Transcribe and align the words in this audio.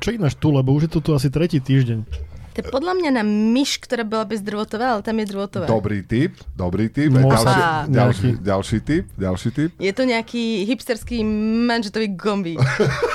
Čo 0.00 0.16
ináč 0.16 0.34
tu, 0.40 0.48
lebo 0.48 0.72
už 0.72 0.88
je 0.88 0.92
to 0.96 1.00
tu 1.04 1.12
asi 1.12 1.28
tretí 1.28 1.60
týždeň. 1.60 2.00
To 2.50 2.56
je 2.58 2.66
podľa 2.66 2.98
mňa 2.98 3.10
na 3.14 3.22
myš, 3.22 3.78
ktorá 3.78 4.02
bola 4.02 4.26
bezdrôtová, 4.26 4.98
ale 4.98 5.06
tam 5.06 5.14
je 5.22 5.26
drôtová. 5.28 5.70
Dobrý 5.70 6.02
tip, 6.02 6.34
dobrý 6.58 6.90
tip. 6.90 7.14
Mosa 7.14 7.86
Ďalší, 7.86 7.92
ďalší, 7.94 8.28
ďalší 8.42 8.78
tip, 8.82 9.04
ďalší 9.14 9.48
tip. 9.54 9.70
Je 9.78 9.92
to 9.94 10.02
nejaký 10.02 10.66
hipsterský 10.66 11.22
manžetový 11.68 12.10
gombík. 12.16 12.58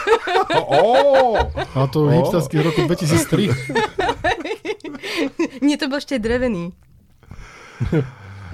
Ó, 0.55 1.35
A 1.51 1.83
to 1.91 2.07
Ó. 2.07 2.13
hipsterský 2.15 2.63
roku 2.63 2.87
2003. 2.87 3.51
Nie, 5.65 5.75
to 5.75 5.91
bol 5.91 5.99
ešte 5.99 6.15
drevený. 6.15 6.71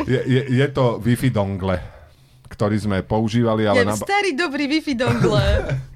je, 0.08 0.18
je, 0.18 0.42
je 0.50 0.68
to 0.74 0.98
Wi-Fi 0.98 1.30
dongle, 1.30 1.78
ktorý 2.50 2.78
sme 2.82 2.98
používali, 3.06 3.70
ale 3.70 3.84
Je 3.84 3.86
na... 3.86 3.94
starý 3.94 4.34
dobrý 4.34 4.66
Wi-Fi 4.66 4.94
dongle. 4.98 5.46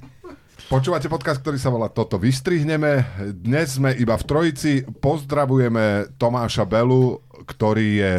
Počúvate 0.65 1.05
podcast, 1.05 1.45
ktorý 1.45 1.61
sa 1.61 1.69
volá 1.69 1.93
Toto 1.93 2.17
vystrihneme. 2.17 3.05
Dnes 3.37 3.77
sme 3.77 3.93
iba 4.01 4.17
v 4.17 4.25
trojici. 4.25 4.81
Pozdravujeme 4.81 6.09
Tomáša 6.17 6.65
Belu, 6.65 7.21
ktorý 7.45 7.87
je 8.01 8.13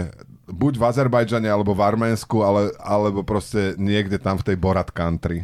buď 0.46 0.78
v 0.78 0.82
Azerbajdžane, 0.86 1.50
alebo 1.50 1.74
v 1.74 1.82
Arménsku, 1.82 2.46
ale, 2.46 2.70
alebo 2.78 3.26
proste 3.26 3.74
niekde 3.74 4.22
tam 4.22 4.38
v 4.38 4.46
tej 4.46 4.56
Borat 4.62 4.94
country. 4.94 5.42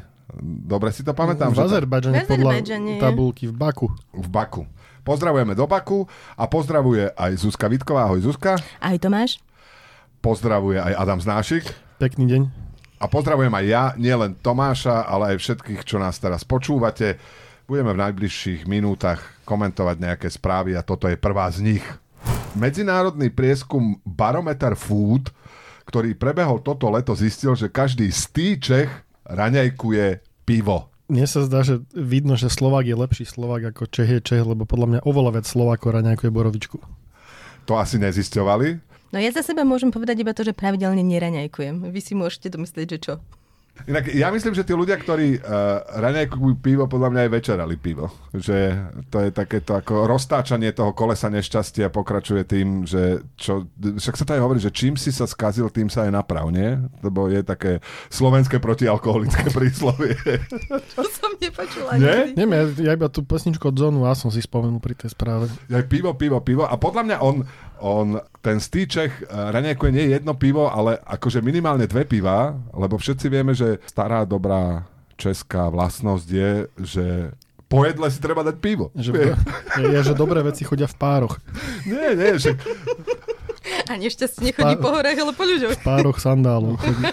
Dobre 0.63 0.95
si 0.95 1.03
to 1.03 1.11
pamätám? 1.11 1.51
v 1.51 1.67
Azerbajdžane 1.67 2.23
podľa 2.23 2.63
tabulky 3.03 3.51
v 3.51 3.55
Baku. 3.59 3.91
v 4.15 4.29
Baku. 4.31 4.63
Pozdravujeme 5.03 5.59
do 5.59 5.67
Baku 5.67 6.07
a 6.39 6.47
pozdravuje 6.47 7.11
aj 7.19 7.35
Zuzka 7.35 7.67
Vitková. 7.67 8.07
Ahoj 8.07 8.23
Zuzka. 8.23 8.55
Ahoj 8.79 9.03
Tomáš. 9.03 9.43
Pozdravuje 10.23 10.79
aj 10.79 10.95
Adam 10.95 11.19
Znášik. 11.19 11.67
Pekný 11.99 12.31
deň. 12.31 12.62
A 13.03 13.11
pozdravujem 13.11 13.51
aj 13.51 13.67
ja, 13.67 13.85
nielen 13.99 14.39
Tomáša, 14.39 15.03
ale 15.03 15.35
aj 15.35 15.43
všetkých, 15.43 15.83
čo 15.83 15.99
nás 15.99 16.23
teraz 16.23 16.47
počúvate. 16.47 17.19
Budeme 17.67 17.99
v 17.99 18.03
najbližších 18.07 18.71
minútach 18.71 19.19
komentovať 19.43 19.97
nejaké 19.99 20.29
správy 20.31 20.79
a 20.79 20.87
toto 20.87 21.11
je 21.11 21.19
prvá 21.19 21.51
z 21.51 21.67
nich. 21.67 21.85
Medzinárodný 22.55 23.35
prieskum 23.35 23.99
Barometer 24.07 24.79
Food, 24.79 25.35
ktorý 25.83 26.15
prebehol 26.15 26.63
toto 26.63 26.87
leto, 26.95 27.19
zistil, 27.19 27.59
že 27.59 27.75
každý 27.75 28.07
z 28.15 28.23
tých 28.31 28.57
Čech 28.63 28.91
raňajkuje 29.27 30.23
pivo. 30.47 30.87
Mne 31.11 31.27
sa 31.27 31.43
zdá, 31.43 31.67
že 31.67 31.83
vidno, 31.91 32.39
že 32.39 32.47
Slovák 32.47 32.87
je 32.87 32.95
lepší 32.95 33.27
Slovák 33.27 33.75
ako 33.75 33.91
Čech 33.91 34.11
je 34.15 34.21
Čech, 34.23 34.47
lebo 34.47 34.63
podľa 34.63 34.87
mňa 34.87 35.01
oveľa 35.03 35.43
viac 35.43 35.47
Slovákov 35.51 35.99
raňajkuje 35.99 36.31
borovičku. 36.31 36.79
To 37.67 37.73
asi 37.83 37.99
nezisťovali. 37.99 38.92
No 39.13 39.21
ja 39.21 39.29
za 39.29 39.45
seba 39.45 39.61
môžem 39.63 39.93
povedať 39.93 40.25
iba 40.25 40.33
to, 40.33 40.41
že 40.41 40.57
pravidelne 40.57 41.05
neraňajkujem. 41.05 41.85
Vy 41.93 42.01
si 42.01 42.17
môžete 42.17 42.49
domyslieť, 42.49 42.89
že 42.97 42.99
čo. 42.99 43.15
Inak 43.89 44.13
ja 44.13 44.29
myslím, 44.29 44.53
že 44.53 44.69
tí 44.69 44.77
ľudia, 44.77 45.01
ktorí 45.01 45.41
uh, 45.41 45.81
raňajkujú 45.97 46.61
pivo, 46.61 46.85
podľa 46.87 47.09
mňa 47.09 47.21
aj 47.25 47.31
večerali 47.33 47.75
pivo. 47.81 48.13
Že 48.31 48.57
to 49.09 49.17
je 49.27 49.31
takéto 49.33 49.75
ako 49.75 50.07
roztáčanie 50.07 50.71
toho 50.77 50.93
kolesa 50.93 51.33
nešťastia 51.33 51.89
pokračuje 51.89 52.45
tým, 52.45 52.85
že 52.85 53.25
čo, 53.35 53.67
však 53.81 54.15
sa 54.15 54.25
to 54.29 54.35
aj 54.37 54.43
hovorí, 54.45 54.61
že 54.61 54.71
čím 54.71 54.95
si 55.01 55.09
sa 55.09 55.25
skazil, 55.25 55.73
tým 55.73 55.89
sa 55.89 56.05
aj 56.05 56.13
naprav, 56.15 56.53
nie? 56.53 56.79
Lebo 57.01 57.27
je 57.33 57.41
také 57.43 57.81
slovenské 58.13 58.61
protialkoholické 58.61 59.51
príslovie. 59.57 60.21
To 60.69 61.03
som 61.09 61.33
nepočula 61.41 61.97
Nie? 61.97 62.37
Neviem, 62.39 62.53
ja, 62.53 62.93
ja 62.93 62.93
iba 62.95 63.09
tú 63.09 63.25
pesničku 63.25 63.73
od 63.73 63.77
Zonu 63.81 64.05
A 64.05 64.13
som 64.13 64.29
si 64.29 64.45
spomenul 64.45 64.79
pri 64.79 64.95
tej 64.95 65.17
správe. 65.17 65.49
Aj 65.73 65.85
pivo, 65.89 66.13
pivo, 66.15 66.39
pivo. 66.45 66.69
A 66.69 66.77
podľa 66.77 67.03
mňa 67.09 67.17
on, 67.25 67.43
on 67.83 68.23
ten 68.39 68.63
stýček 68.63 69.27
raňajkuje 69.27 69.91
nie 69.91 70.15
jedno 70.15 70.39
pivo, 70.39 70.71
ale 70.71 71.03
akože 71.03 71.43
minimálne 71.43 71.91
dve 71.91 72.07
piva, 72.07 72.55
lebo 72.71 72.95
všetci 72.95 73.27
vieme, 73.27 73.53
že 73.59 73.83
stará 73.85 74.23
dobrá 74.23 74.87
česká 75.19 75.67
vlastnosť 75.67 76.29
je, 76.31 76.53
že 76.79 77.07
po 77.67 77.89
jedle 77.89 78.05
si 78.13 78.21
treba 78.21 78.45
dať 78.45 78.57
pivo. 78.61 78.93
Že, 78.93 79.13
je, 79.17 79.33
je, 79.81 79.99
že 80.05 80.13
dobré 80.13 80.45
veci 80.45 80.61
chodia 80.63 80.85
v 80.85 80.97
pároch. 80.97 81.41
Nie, 81.89 82.13
nie, 82.13 82.37
že 82.37 82.55
A 83.89 83.97
nešťastie 83.97 84.53
nechodí 84.53 84.77
po 84.77 84.93
horách, 84.93 85.19
ale 85.19 85.33
po 85.33 85.45
ľuďoch. 85.49 85.81
V 85.81 85.85
pároch 85.85 86.19
sandálov 86.21 86.77
chodí. 86.79 87.05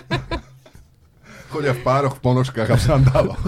chodia 1.50 1.74
v 1.74 1.82
pároch, 1.82 2.14
v 2.20 2.22
ponožkách 2.22 2.70
a 2.70 2.76
v 2.76 2.84
sandáloch. 2.84 3.42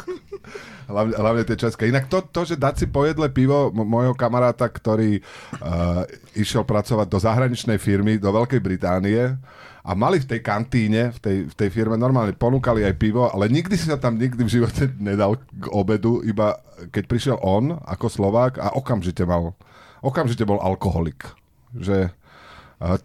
Hlavne, 0.92 1.16
hlavne 1.16 1.44
tie 1.48 1.56
české. 1.56 1.88
Inak 1.88 2.12
to, 2.12 2.20
to, 2.28 2.44
že 2.44 2.60
dať 2.60 2.84
si 2.84 2.86
po 2.92 3.08
jedle 3.08 3.32
pivo 3.32 3.72
môjho 3.72 4.12
kamaráta, 4.12 4.68
ktorý 4.68 5.24
uh, 5.24 6.04
išiel 6.36 6.68
pracovať 6.68 7.08
do 7.08 7.18
zahraničnej 7.18 7.80
firmy, 7.80 8.20
do 8.20 8.28
Veľkej 8.30 8.60
Británie 8.60 9.40
a 9.82 9.92
mali 9.98 10.22
v 10.22 10.30
tej 10.30 10.42
kantíne, 10.46 11.10
v 11.16 11.20
tej, 11.20 11.38
v 11.50 11.56
tej 11.58 11.70
firme 11.74 11.98
normálne 11.98 12.38
ponúkali 12.38 12.86
aj 12.86 13.00
pivo, 13.02 13.32
ale 13.32 13.50
nikdy 13.50 13.74
si 13.74 13.90
sa 13.90 13.98
tam 13.98 14.20
nikdy 14.20 14.46
v 14.46 14.54
živote 14.62 14.94
nedal 15.02 15.42
k 15.42 15.66
obedu, 15.74 16.22
iba 16.22 16.62
keď 16.94 17.04
prišiel 17.10 17.38
on 17.42 17.80
ako 17.82 18.06
Slovák 18.12 18.62
a 18.62 18.78
okamžite 18.78 19.26
mal, 19.26 19.58
okamžite 20.06 20.46
bol 20.46 20.62
alkoholik. 20.62 21.34
Že 21.74 22.14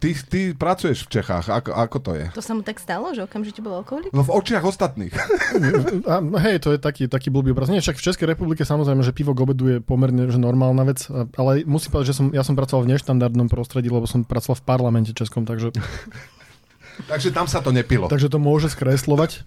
ty, 0.01 0.17
ty 0.17 0.39
pracuješ 0.57 1.05
v 1.05 1.21
Čechách, 1.21 1.53
ako, 1.53 1.69
ako 1.69 1.97
to 2.01 2.11
je? 2.17 2.25
To 2.33 2.41
sa 2.41 2.57
mu 2.57 2.65
tak 2.65 2.81
stalo, 2.81 3.13
že 3.13 3.29
okamžite 3.29 3.61
bol 3.61 3.77
alkoholik? 3.77 4.09
No 4.09 4.25
v 4.25 4.33
očiach 4.33 4.65
ostatných. 4.65 5.13
A, 6.11 6.17
hej, 6.49 6.65
to 6.65 6.73
je 6.73 6.79
taký, 6.81 7.05
taký 7.05 7.29
blbý 7.29 7.53
obraz. 7.53 7.69
Nie, 7.69 7.85
však 7.85 8.01
v 8.01 8.05
Českej 8.09 8.27
republike 8.33 8.65
samozrejme, 8.65 9.05
že 9.05 9.13
pivo 9.13 9.37
k 9.37 9.45
obedu 9.45 9.65
je 9.69 9.77
pomerne 9.77 10.33
že 10.33 10.41
normálna 10.41 10.81
vec, 10.81 11.05
ale 11.37 11.61
musím 11.69 11.93
povedať, 11.93 12.09
že 12.09 12.17
som, 12.17 12.25
ja 12.33 12.41
som 12.41 12.57
pracoval 12.57 12.89
v 12.89 12.97
neštandardnom 12.97 13.47
prostredí, 13.53 13.93
lebo 13.93 14.09
som 14.09 14.25
pracoval 14.25 14.57
v 14.57 14.65
parlamente 14.65 15.11
českom, 15.13 15.45
takže, 15.45 15.69
Takže 17.11 17.29
tam 17.29 17.45
sa 17.45 17.61
to 17.61 17.69
nepilo. 17.69 18.09
takže 18.09 18.33
to 18.33 18.41
môže 18.41 18.73
skreslovať, 18.73 19.45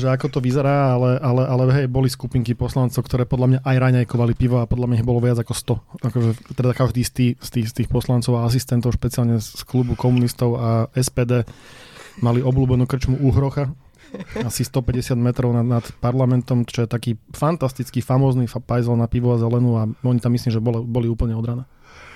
že 0.00 0.06
ako 0.10 0.26
to 0.28 0.38
vyzerá, 0.42 0.96
ale, 0.96 1.20
ale, 1.20 1.42
ale 1.46 1.62
hej, 1.80 1.86
boli 1.86 2.10
skupinky 2.10 2.56
poslancov, 2.56 3.04
ktoré 3.06 3.24
podľa 3.24 3.46
mňa 3.46 3.60
aj 3.62 3.76
raňajkovali 3.76 4.32
pivo 4.34 4.62
a 4.62 4.68
podľa 4.68 4.86
mňa 4.90 4.96
ich 5.00 5.06
bolo 5.06 5.20
viac 5.22 5.38
ako 5.40 5.52
100. 5.52 6.06
Akože, 6.10 6.30
teda 6.56 6.70
každý 6.74 7.02
z 7.06 7.12
tých, 7.12 7.32
z, 7.38 7.48
tých, 7.50 7.66
z 7.70 7.74
tých 7.82 7.88
poslancov 7.88 8.40
a 8.40 8.46
asistentov, 8.46 8.96
špeciálne 8.96 9.38
z 9.38 9.62
klubu 9.66 9.94
komunistov 9.94 10.58
a 10.58 10.68
SPD, 10.94 11.44
mali 12.20 12.42
obľúbenú 12.42 12.84
krčmu 12.84 13.20
Uhrocha, 13.22 13.72
asi 14.42 14.66
150 14.66 15.14
metrov 15.14 15.54
nad, 15.54 15.66
nad 15.66 15.84
parlamentom, 16.02 16.66
čo 16.66 16.82
je 16.82 16.88
taký 16.90 17.14
fantastický, 17.30 18.02
famózny 18.02 18.50
fa- 18.50 18.62
pajzel 18.62 18.98
na 18.98 19.06
pivo 19.06 19.30
a 19.34 19.38
zelenú 19.38 19.78
a 19.78 19.86
oni 20.02 20.18
tam 20.18 20.34
myslím, 20.34 20.50
že 20.50 20.60
boli, 20.60 20.82
boli 20.82 21.06
úplne 21.06 21.38
od 21.38 21.46
rana. 21.46 21.64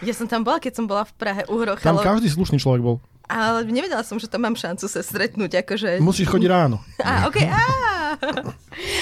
Ja 0.02 0.10
som 0.10 0.26
tam 0.26 0.42
bola, 0.42 0.58
keď 0.58 0.72
som 0.74 0.84
bola 0.90 1.06
v 1.06 1.12
Prahe 1.14 1.42
u 1.46 1.54
Hrocha, 1.62 1.86
Tam 1.86 2.02
každý 2.02 2.26
slušný 2.28 2.58
človek 2.58 2.82
bol. 2.82 2.98
Ale 3.24 3.64
nevedela 3.68 4.04
som, 4.04 4.20
že 4.20 4.28
tam 4.28 4.44
mám 4.44 4.56
šancu 4.56 4.84
sa 4.84 5.00
stretnúť. 5.00 5.64
Akože... 5.64 5.98
Musíš 6.00 6.28
chodiť 6.28 6.48
ráno. 6.48 6.80
Á, 7.00 7.24
okay, 7.28 7.48
á. 7.48 7.64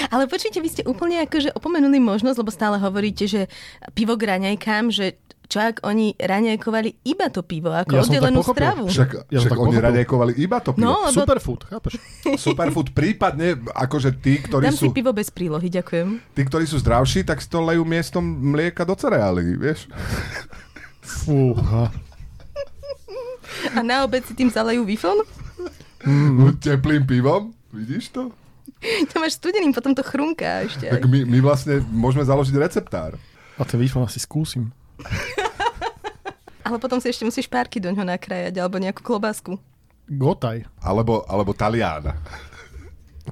Ale 0.09 0.25
počujte, 0.31 0.63
vy 0.63 0.69
ste 0.71 0.83
úplne 0.87 1.21
akože 1.27 1.53
opomenuli 1.53 1.99
možnosť, 1.99 2.37
lebo 2.39 2.51
stále 2.51 2.77
hovoríte, 2.79 3.27
že 3.29 3.51
pivo 3.93 4.15
k 4.15 4.25
raňajkám, 4.31 4.89
že 4.89 5.19
čo 5.53 5.59
ak 5.59 5.85
oni 5.85 6.17
raňajkovali 6.17 7.05
iba 7.05 7.29
to 7.29 7.45
pivo, 7.45 7.69
ako 7.69 7.99
Ja 7.99 8.01
oddelenú 8.07 8.41
stravu. 8.41 8.89
Však, 8.89 9.29
Ja 9.29 9.37
však 9.37 9.53
oni 9.53 9.75
pochopil. 9.75 9.85
raňajkovali 9.85 10.33
iba 10.39 10.57
to 10.63 10.71
pivo. 10.73 10.87
No, 10.87 11.05
lebo 11.05 11.13
Superfood, 11.13 11.61
chápeš? 11.69 11.93
Superfood, 12.47 12.89
prípadne 12.95 13.61
akože 13.75 14.17
tí, 14.17 14.41
ktorí 14.41 14.71
dám 14.71 14.73
si 14.73 14.89
sú, 14.89 14.95
pivo 14.95 15.13
bez 15.13 15.29
prílohy, 15.29 15.69
ďakujem. 15.69 16.33
tí, 16.33 16.41
ktorí 16.41 16.65
sú 16.65 16.81
zdravší, 16.81 17.21
tak 17.27 17.37
si 17.43 17.51
to 17.51 17.61
lejú 17.61 17.85
miestom 17.85 18.23
mlieka 18.23 18.81
do 18.81 18.97
cereály, 18.97 19.53
vieš? 19.59 19.85
Fúha. 21.03 21.91
A 23.75 23.79
na 23.83 24.03
obed 24.03 24.23
si 24.23 24.33
tým 24.33 24.49
zalejú 24.49 24.83
wifon? 24.87 25.23
Mm. 26.03 26.59
Teplým 26.59 27.03
pivom, 27.07 27.55
vidíš 27.71 28.11
to? 28.11 28.31
To 28.83 29.15
máš 29.23 29.39
studeným, 29.39 29.71
potom 29.71 29.95
to 29.95 30.03
chrumká 30.03 30.67
ešte. 30.67 30.91
Tak 30.91 31.07
my, 31.07 31.23
my 31.23 31.39
vlastne 31.39 31.79
môžeme 31.87 32.27
založiť 32.27 32.55
receptár. 32.59 33.15
A 33.55 33.63
ten 33.63 33.79
výfon 33.79 34.03
asi 34.03 34.19
skúsim. 34.19 34.75
Ale 36.67 36.79
potom 36.79 36.99
si 36.99 37.07
ešte 37.07 37.23
musíš 37.23 37.47
párky 37.47 37.79
do 37.79 37.91
ňoho 37.91 38.07
nakrájať, 38.07 38.59
alebo 38.59 38.79
nejakú 38.79 38.99
klobásku. 39.03 39.55
Gotaj. 40.07 40.67
Alebo, 40.83 41.23
alebo 41.27 41.55
Taliana. 41.55 42.19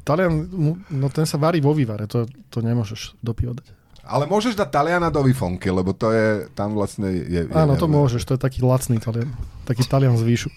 Talian, 0.08 0.48
no 0.88 1.08
ten 1.12 1.28
sa 1.28 1.36
varí 1.36 1.60
vo 1.60 1.76
vývare, 1.76 2.08
to, 2.08 2.24
to 2.48 2.64
nemôžeš 2.64 3.20
do 3.20 3.36
piva 3.36 3.52
dať. 3.52 3.81
Ale 4.02 4.26
môžeš 4.26 4.58
dať 4.58 4.70
Taliana 4.74 5.14
do 5.14 5.22
vifonky, 5.22 5.70
lebo 5.70 5.94
to 5.94 6.10
je, 6.10 6.50
tam 6.58 6.74
vlastne 6.74 7.08
je... 7.10 7.22
je 7.28 7.42
Áno, 7.54 7.78
to 7.78 7.86
môžeš, 7.86 8.26
to 8.26 8.34
je 8.36 8.42
taký 8.42 8.66
lacný 8.66 8.98
Talian. 8.98 9.30
Taký 9.70 9.86
Talian 9.86 10.18
z 10.18 10.26
výšu. 10.26 10.50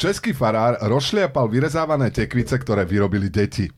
Český 0.00 0.32
farár 0.32 0.80
rozšliapal 0.80 1.44
vyrezávané 1.52 2.08
tekvice, 2.08 2.56
ktoré 2.56 2.88
vyrobili 2.88 3.28
deti. 3.28 3.68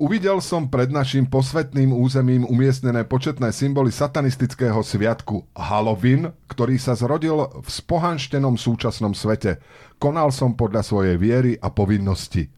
Uvidel 0.00 0.40
som 0.40 0.68
pred 0.68 0.88
našim 0.88 1.28
posvetným 1.28 1.92
územím 1.92 2.44
umiestnené 2.48 3.04
početné 3.04 3.52
symboly 3.52 3.92
satanistického 3.92 4.80
sviatku 4.80 5.44
Halloween, 5.52 6.32
ktorý 6.48 6.76
sa 6.80 6.96
zrodil 6.96 7.48
v 7.48 7.68
spohanštenom 7.68 8.56
súčasnom 8.60 9.12
svete. 9.12 9.60
Konal 10.00 10.32
som 10.32 10.56
podľa 10.56 10.84
svojej 10.84 11.16
viery 11.20 11.52
a 11.60 11.68
povinnosti. 11.72 12.48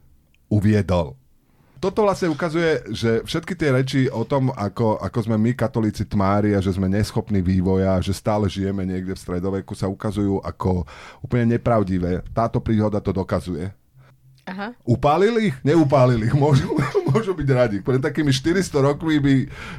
Uviedol. 0.51 1.22
Toto 1.83 2.07
vlastne 2.07 2.31
ukazuje, 2.31 2.95
že 2.95 3.27
všetky 3.27 3.59
tie 3.59 3.75
reči 3.75 4.01
o 4.07 4.23
tom, 4.23 4.55
ako, 4.55 5.03
ako 5.03 5.19
sme 5.27 5.35
my 5.35 5.51
katolíci 5.51 6.07
tmári 6.07 6.55
a 6.55 6.63
že 6.63 6.71
sme 6.79 6.87
neschopní 6.87 7.43
vývoja, 7.43 7.99
že 7.99 8.15
stále 8.15 8.47
žijeme 8.47 8.87
niekde 8.87 9.19
v 9.19 9.23
stredoveku, 9.27 9.75
sa 9.75 9.91
ukazujú 9.91 10.39
ako 10.47 10.87
úplne 11.27 11.59
nepravdivé. 11.59 12.23
Táto 12.31 12.63
príhoda 12.63 13.03
to 13.03 13.11
dokazuje. 13.11 13.67
Aha. 14.47 14.79
Upálili 14.87 15.51
ich? 15.51 15.57
Neupálili 15.67 16.31
ich. 16.31 16.35
Môžu, 16.39 16.71
môžu 17.13 17.37
byť 17.37 17.49
radi. 17.53 17.77
Pred 17.85 18.01
takými 18.01 18.33
400 18.33 18.89
rokmi 18.89 19.21
by, 19.21 19.35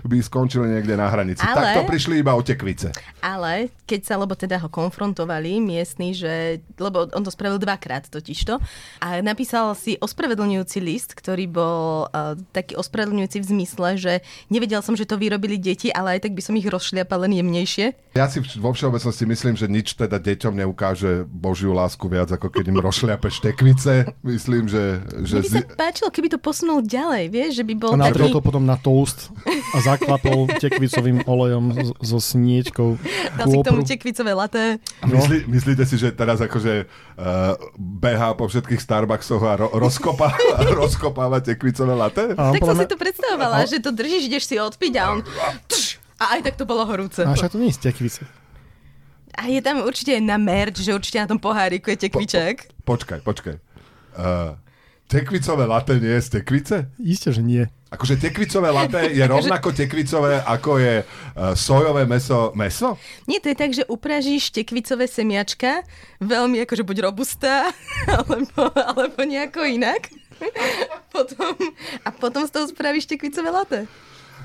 by 0.06 0.18
skončili 0.22 0.70
niekde 0.70 0.94
na 0.94 1.10
hranici. 1.10 1.42
Ale- 1.42 1.74
Takto 1.74 1.90
prišli 1.90 2.22
iba 2.22 2.38
o 2.38 2.42
tekvice. 2.46 2.94
Ale 3.20 3.74
keď 3.90 4.02
sa, 4.06 4.16
lebo 4.22 4.38
teda 4.38 4.62
ho 4.62 4.70
konfrontovali 4.70 5.58
miestni, 5.58 6.14
že, 6.14 6.62
lebo 6.78 7.10
on 7.12 7.24
to 7.26 7.32
spravil 7.34 7.58
dvakrát 7.58 8.06
totižto 8.08 8.60
a 9.02 9.08
napísal 9.24 9.74
si 9.74 9.98
ospravedlňujúci 9.98 10.78
list, 10.84 11.16
ktorý 11.16 11.46
bol 11.48 12.08
uh, 12.10 12.36
taký 12.52 12.76
ospravedlňujúci 12.76 13.38
v 13.40 13.48
zmysle, 13.48 13.90
že 13.96 14.14
nevedel 14.52 14.84
som, 14.84 14.94
že 14.94 15.08
to 15.08 15.16
vyrobili 15.16 15.56
deti, 15.56 15.88
ale 15.90 16.20
aj 16.20 16.28
tak 16.28 16.34
by 16.36 16.42
som 16.44 16.58
ich 16.60 16.68
rozšliapal 16.68 17.24
len 17.24 17.40
jemnejšie. 17.40 17.96
Ja 18.14 18.28
si 18.30 18.44
vo 18.60 18.76
všeobecnosti 18.76 19.24
myslím, 19.26 19.56
že 19.56 19.72
nič 19.72 19.96
teda 19.96 20.20
deťom 20.20 20.54
neukáže 20.60 21.24
Božiu 21.26 21.72
lásku 21.74 22.06
viac, 22.12 22.30
ako 22.34 22.52
keď 22.52 22.70
im 22.70 22.80
rozšliapeš 22.84 23.42
tekvice. 23.42 24.12
Myslím, 24.26 24.68
že... 24.68 25.00
že 25.24 25.40
Mne 25.40 25.48
by 25.48 25.50
sa 25.50 25.80
páčilo, 25.80 26.10
keby 26.12 26.28
to 26.34 26.40
posunul 26.42 26.84
ďalej, 26.84 27.23
vieš, 27.28 27.60
že 27.60 27.64
by 27.64 27.74
bol 27.76 27.92
A 27.96 28.10
taký... 28.10 28.32
to 28.32 28.40
potom 28.40 28.64
na 28.64 28.76
toast 28.76 29.30
a 29.74 29.78
zaklapol 29.80 30.48
tekvicovým 30.64 31.24
olejom 31.24 31.66
z- 31.72 31.96
so 32.00 32.20
sniečkou. 32.20 32.96
Dal 33.36 33.48
si 33.48 33.56
k 33.60 33.66
tomu 33.66 33.82
tekvicové 33.84 34.32
laté. 34.32 34.80
No. 35.04 35.20
Myslí, 35.20 35.46
myslíte 35.48 35.84
si, 35.84 35.96
že 35.96 36.12
teraz 36.12 36.40
akože 36.40 36.86
uh, 36.86 37.56
behá 37.76 38.34
po 38.34 38.48
všetkých 38.48 38.80
Starbucksoch 38.80 39.44
a 39.44 39.54
ro- 39.60 39.74
rozkopa, 39.76 40.34
rozkopáva 40.82 41.40
tekvicové 41.40 41.94
latte? 41.94 42.36
A 42.36 42.54
Tak 42.56 42.64
som 42.64 42.78
si 42.78 42.88
to 42.88 42.98
predstavovala, 42.98 43.68
že 43.68 43.84
to 43.84 43.92
držíš, 43.92 44.28
ideš 44.28 44.44
si 44.48 44.56
odpiť 44.58 44.94
a 44.98 45.04
on... 45.10 45.20
Tš, 45.68 46.00
a 46.22 46.38
aj 46.38 46.48
tak 46.48 46.56
to 46.56 46.64
bolo 46.64 46.88
horúce. 46.88 47.20
A 47.20 47.36
však 47.36 47.52
to 47.52 47.60
nie 47.60 47.68
je 47.70 47.84
tekvice. 47.84 48.24
A 49.34 49.50
je 49.50 49.60
tam 49.60 49.82
určite 49.82 50.14
na 50.22 50.38
merch, 50.38 50.78
že 50.78 50.94
určite 50.94 51.18
na 51.18 51.26
tom 51.26 51.42
poháriku 51.42 51.90
je 51.90 52.06
tekviček. 52.06 52.70
Počkaj, 52.86 53.26
počkaj. 53.26 53.56
Uh, 54.14 54.54
tekvicové 55.08 55.66
latte 55.66 56.00
nie 56.00 56.20
je 56.20 56.22
z 56.22 56.30
tekvice? 56.40 56.76
Isté, 57.00 57.30
že 57.32 57.44
nie. 57.46 57.64
Akože 57.94 58.18
tekvicové 58.18 58.74
latte 58.74 59.14
je 59.14 59.22
rovnako 59.34 59.70
tekvicové, 59.76 60.42
ako 60.42 60.82
je 60.82 60.96
uh, 61.06 61.54
sojové 61.54 62.10
meso 62.10 62.50
meso? 62.58 62.98
Nie, 63.30 63.38
to 63.38 63.54
je 63.54 63.58
tak, 63.58 63.72
že 63.72 63.86
upražíš 63.86 64.50
tekvicové 64.50 65.06
semiačka, 65.06 65.86
veľmi 66.18 66.58
akože 66.66 66.82
buď 66.82 66.98
robustá, 67.14 67.70
alebo, 68.10 68.50
alebo 68.74 69.20
nejako 69.22 69.70
inak. 69.70 70.10
potom, 71.16 71.54
a 72.04 72.10
potom 72.10 72.44
z 72.48 72.52
toho 72.52 72.66
spravíš 72.68 73.06
tekvicové 73.06 73.54
latte. 73.54 73.86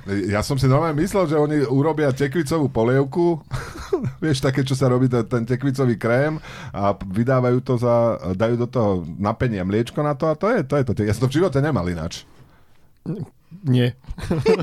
Ja 0.08 0.40
som 0.40 0.56
si 0.56 0.64
normálne 0.64 0.96
myslel, 1.05 1.28
že 1.28 1.37
oni 1.37 1.69
urobia 1.69 2.08
tekvicovú 2.16 2.72
polievku, 2.72 3.44
vieš, 4.25 4.40
také, 4.40 4.64
čo 4.64 4.72
sa 4.72 4.88
robí 4.88 5.05
ten, 5.05 5.25
ten 5.28 5.44
tekvicový 5.44 6.00
krém 6.00 6.40
a 6.72 6.96
vydávajú 6.96 7.58
to 7.60 7.75
za, 7.76 8.16
dajú 8.32 8.55
do 8.56 8.69
toho 8.69 8.90
napenie 9.20 9.60
mliečko 9.60 10.00
na 10.00 10.16
to 10.16 10.32
a 10.32 10.34
to 10.34 10.49
je 10.49 10.64
to. 10.64 10.75
Je 10.81 10.84
to. 10.84 10.93
Ja 11.05 11.12
som 11.12 11.28
to 11.28 11.31
v 11.31 11.37
živote 11.44 11.60
nemal 11.60 11.84
ináč. 11.84 12.25
Nie. 13.64 13.96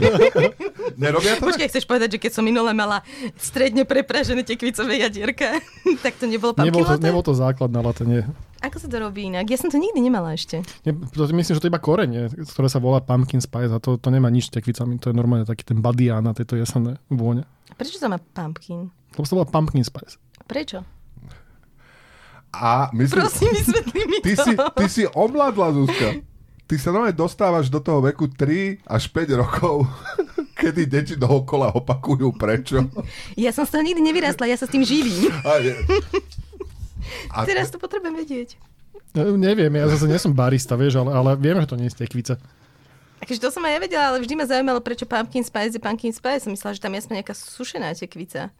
Nerobia 1.01 1.41
to? 1.41 1.49
Počkaj, 1.49 1.67
chceš 1.73 1.89
povedať, 1.89 2.17
že 2.17 2.19
keď 2.21 2.31
som 2.37 2.45
minule 2.45 2.69
mala 2.71 3.01
stredne 3.33 3.81
prepražené 3.81 4.45
tekvicové 4.45 5.01
jadierka, 5.01 5.57
tak 6.05 6.21
to 6.21 6.29
nebolo 6.29 6.53
pumpkin 6.53 6.69
Nebol 6.69 6.85
to, 6.85 6.95
nebol 7.01 7.23
to 7.25 7.33
základ 7.33 7.73
na 7.73 7.81
latte, 7.81 8.05
nie. 8.05 8.21
Ako 8.63 8.79
sa 8.79 8.87
to 8.87 8.97
robí 8.97 9.27
inak? 9.27 9.49
Ja 9.51 9.59
som 9.59 9.67
to 9.67 9.75
nikdy 9.75 9.99
nemala 9.99 10.33
ešte. 10.33 10.63
nie 10.87 10.93
to, 11.11 11.27
myslím, 11.27 11.53
že 11.55 11.61
to 11.61 11.67
je 11.67 11.73
iba 11.73 11.81
korenie, 11.81 12.31
ktoré 12.31 12.67
sa 12.71 12.79
volá 12.79 13.03
pumpkin 13.03 13.43
spice 13.43 13.71
a 13.71 13.79
to, 13.83 13.99
to 13.99 14.07
nemá 14.09 14.31
nič 14.31 14.47
s 14.49 14.55
tekvicami. 14.55 14.95
To 15.03 15.11
je 15.11 15.15
normálne 15.15 15.43
taký 15.45 15.67
ten 15.67 15.83
badián 15.83 16.23
na 16.23 16.31
tejto 16.31 16.55
jesenné 16.55 16.97
vône. 17.11 17.43
Prečo 17.75 17.99
sa 17.99 18.07
má 18.07 18.17
pumpkin? 18.17 18.89
Lebo 19.13 19.25
sa 19.27 19.35
volá 19.35 19.47
pumpkin 19.47 19.83
spice. 19.83 20.17
Prečo? 20.45 20.85
A 22.55 22.87
myslím, 22.95 23.19
Prosím, 23.19 23.51
vysvetli 23.51 24.01
mi 24.07 24.17
ty, 24.23 24.33
to. 24.39 24.43
si, 24.47 24.53
ty 24.55 24.85
si 24.87 25.03
omladla, 25.11 25.75
Zuzka. 25.75 26.23
Ty 26.65 26.75
sa 26.81 26.89
normálne 26.89 27.13
dostávaš 27.13 27.69
do 27.69 27.77
toho 27.77 28.01
veku 28.01 28.25
3 28.31 28.81
až 28.87 29.03
5 29.11 29.41
rokov, 29.43 29.85
kedy 30.59 30.87
deti 30.89 31.13
dookola 31.19 31.75
opakujú 31.75 32.31
prečo. 32.33 32.89
Ja 33.37 33.51
som 33.53 33.67
z 33.67 33.75
toho 33.75 33.83
nikdy 33.85 34.01
nevyrastla, 34.01 34.49
ja 34.49 34.57
sa 34.57 34.65
s 34.65 34.73
tým 34.73 34.81
živím. 34.81 35.29
A, 35.45 35.61
je... 35.61 35.75
a 37.31 37.45
Teraz 37.45 37.71
to 37.71 37.77
potrebujem 37.77 38.15
vedieť. 38.15 38.59
E, 39.15 39.31
Neviem, 39.35 39.71
ja 39.75 39.87
zase 39.87 40.05
nie 40.09 40.19
som 40.19 40.35
barista, 40.35 40.75
vieš, 40.75 40.99
ale, 40.99 41.11
ale 41.15 41.29
viem, 41.39 41.57
že 41.63 41.69
to 41.71 41.79
nie 41.79 41.87
je 41.87 41.95
z 41.95 41.99
tekvice. 42.05 42.33
Takže 43.25 43.41
to 43.41 43.49
som 43.49 43.63
aj 43.65 43.73
ja 43.73 43.79
vedela, 43.79 44.05
ale 44.13 44.21
vždy 44.21 44.33
ma 44.37 44.45
zaujímalo, 44.45 44.83
prečo 44.83 45.07
pumpkin 45.07 45.41
spice 45.41 45.79
je 45.79 45.81
pumpkin 45.81 46.13
spice. 46.13 46.45
Som 46.45 46.53
myslela, 46.53 46.77
že 46.77 46.83
tam 46.83 46.93
je 46.93 47.01
nejaká 47.09 47.33
sušená 47.33 47.95
tekvica. 47.95 48.51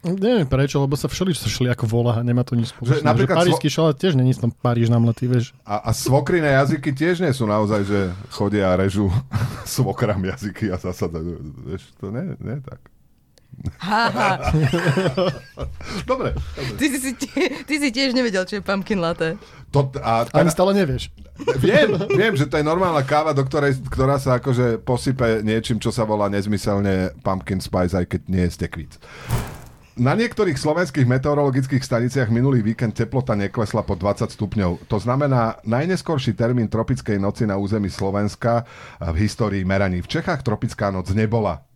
Neviem 0.00 0.48
prečo, 0.48 0.80
lebo 0.80 0.96
sa 0.96 1.12
všeli 1.12 1.36
šli 1.36 1.68
ako 1.68 1.84
volá 1.84 2.16
a 2.16 2.24
nemá 2.24 2.40
to 2.40 2.56
nič 2.56 2.72
Že 2.72 2.74
spoločné. 2.76 3.04
Že, 3.04 3.04
napríklad 3.04 3.36
parížský 3.36 3.68
šalát 3.68 3.96
tiež 4.00 4.16
není 4.16 4.32
tam 4.32 4.48
Paríž 4.48 4.88
namletý, 4.88 5.28
vieš. 5.28 5.52
A, 5.60 5.76
a 5.76 5.90
svokriné 5.92 6.56
jazyky 6.56 6.88
tiež 6.96 7.20
nie 7.20 7.32
sú 7.36 7.44
naozaj, 7.44 7.84
že 7.84 8.00
chodia 8.32 8.72
a 8.72 8.80
režu 8.80 9.12
svokram 9.76 10.24
jazyky 10.24 10.72
a 10.72 10.80
zasadajú. 10.80 11.36
Vieš, 11.68 11.82
to 12.00 12.08
nie, 12.16 12.32
nie 12.40 12.56
je 12.56 12.62
tak. 12.64 12.80
Ha, 13.80 14.02
ha. 14.18 14.30
Dobre. 16.08 16.32
dobre. 16.32 16.74
Ty, 16.80 16.86
si, 16.96 17.12
ty 17.68 17.74
si 17.76 17.88
tiež 17.92 18.16
nevedel, 18.16 18.44
čo 18.48 18.58
je 18.58 18.62
pumpkin 18.64 19.00
latte. 19.00 19.36
To, 19.70 19.92
a 20.00 20.24
Ani 20.32 20.48
teda, 20.48 20.52
stále 20.52 20.72
nevieš. 20.72 21.12
viem, 21.60 21.92
viem, 22.10 22.34
že 22.36 22.48
to 22.48 22.56
je 22.56 22.64
normálna 22.64 23.04
káva, 23.04 23.36
do 23.36 23.44
ktorej, 23.44 23.78
ktorá 23.86 24.16
sa 24.16 24.40
akože 24.40 24.80
posype 24.80 25.44
niečím, 25.44 25.76
čo 25.78 25.92
sa 25.92 26.04
volá 26.04 26.26
nezmyselne 26.32 27.14
pumpkin 27.20 27.60
spice, 27.60 27.96
aj 28.00 28.06
keď 28.08 28.20
nie 28.28 28.44
je 28.48 28.52
z 28.52 28.58
tekvíc. 28.66 28.92
Na 30.00 30.16
niektorých 30.16 30.56
slovenských 30.56 31.04
meteorologických 31.04 31.84
staniciach 31.84 32.32
minulý 32.32 32.64
víkend 32.64 32.96
teplota 32.96 33.36
neklesla 33.36 33.84
po 33.84 33.92
20 33.92 34.32
stupňov. 34.32 34.88
To 34.88 34.96
znamená 34.96 35.60
najneskorší 35.68 36.32
termín 36.32 36.72
tropickej 36.72 37.20
noci 37.20 37.44
na 37.44 37.60
území 37.60 37.92
Slovenska 37.92 38.64
v 38.96 39.16
histórii 39.20 39.60
meraní. 39.60 40.00
V 40.00 40.08
Čechách 40.08 40.40
tropická 40.40 40.88
noc 40.88 41.12
nebola. 41.12 41.68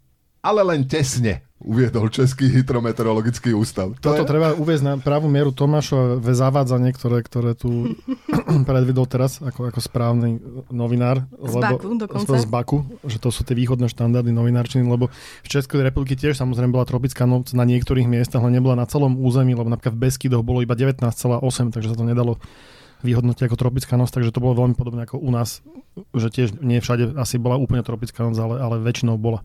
Ale 0.45 0.61
len 0.61 0.85
tesne, 0.85 1.41
uviedol 1.65 2.13
Český 2.13 2.53
hydrometeorologický 2.53 3.57
ústav. 3.57 3.97
To 3.99 4.13
Toto 4.13 4.23
je... 4.23 4.29
treba 4.29 4.53
uviezť 4.53 4.85
na 4.85 4.95
pravú 5.01 5.33
mieru 5.33 5.49
Tomášové 5.49 6.37
zavádzanie, 6.37 6.93
ktoré, 6.93 7.25
ktoré 7.25 7.57
tu 7.57 7.97
predvedol 8.69 9.09
teraz 9.09 9.41
ako, 9.41 9.73
ako 9.73 9.81
správny 9.81 10.37
novinár. 10.69 11.25
Z 11.33 11.57
Baku 11.57 11.97
dokonca. 11.97 12.37
Z 12.37 12.47
Baku, 12.47 12.85
že 13.09 13.17
to 13.17 13.33
sú 13.33 13.43
tie 13.49 13.57
východné 13.57 13.89
štandardy 13.89 14.29
novinárčiny, 14.31 14.85
lebo 14.85 15.09
v 15.41 15.49
Českej 15.49 15.81
republike 15.81 16.13
tiež 16.15 16.37
samozrejme 16.37 16.77
bola 16.77 16.85
tropická 16.85 17.25
noc 17.25 17.57
na 17.57 17.65
niektorých 17.65 18.05
miestach, 18.05 18.45
ale 18.45 18.61
nebola 18.61 18.77
na 18.77 18.85
celom 18.85 19.17
území, 19.17 19.57
lebo 19.57 19.73
napríklad 19.73 19.97
v 19.97 20.03
Beskydoch 20.05 20.45
bolo 20.45 20.61
iba 20.61 20.77
19,8, 20.77 21.73
takže 21.73 21.89
sa 21.89 21.97
to 21.97 22.05
nedalo 22.05 22.37
vyhodnotiť 23.05 23.47
ako 23.47 23.61
tropická 23.61 23.95
noc, 24.01 24.09
takže 24.11 24.33
to 24.33 24.41
bolo 24.41 24.65
veľmi 24.65 24.75
podobné 24.75 25.05
ako 25.05 25.21
u 25.21 25.31
nás, 25.31 25.61
že 26.17 26.33
tiež 26.33 26.59
nie 26.65 26.81
všade 26.81 27.15
asi 27.21 27.37
bola 27.37 27.61
úplne 27.61 27.85
tropická 27.85 28.25
noc, 28.25 28.41
ale, 28.41 28.57
ale 28.59 28.81
väčšinou 28.81 29.21
bola. 29.21 29.45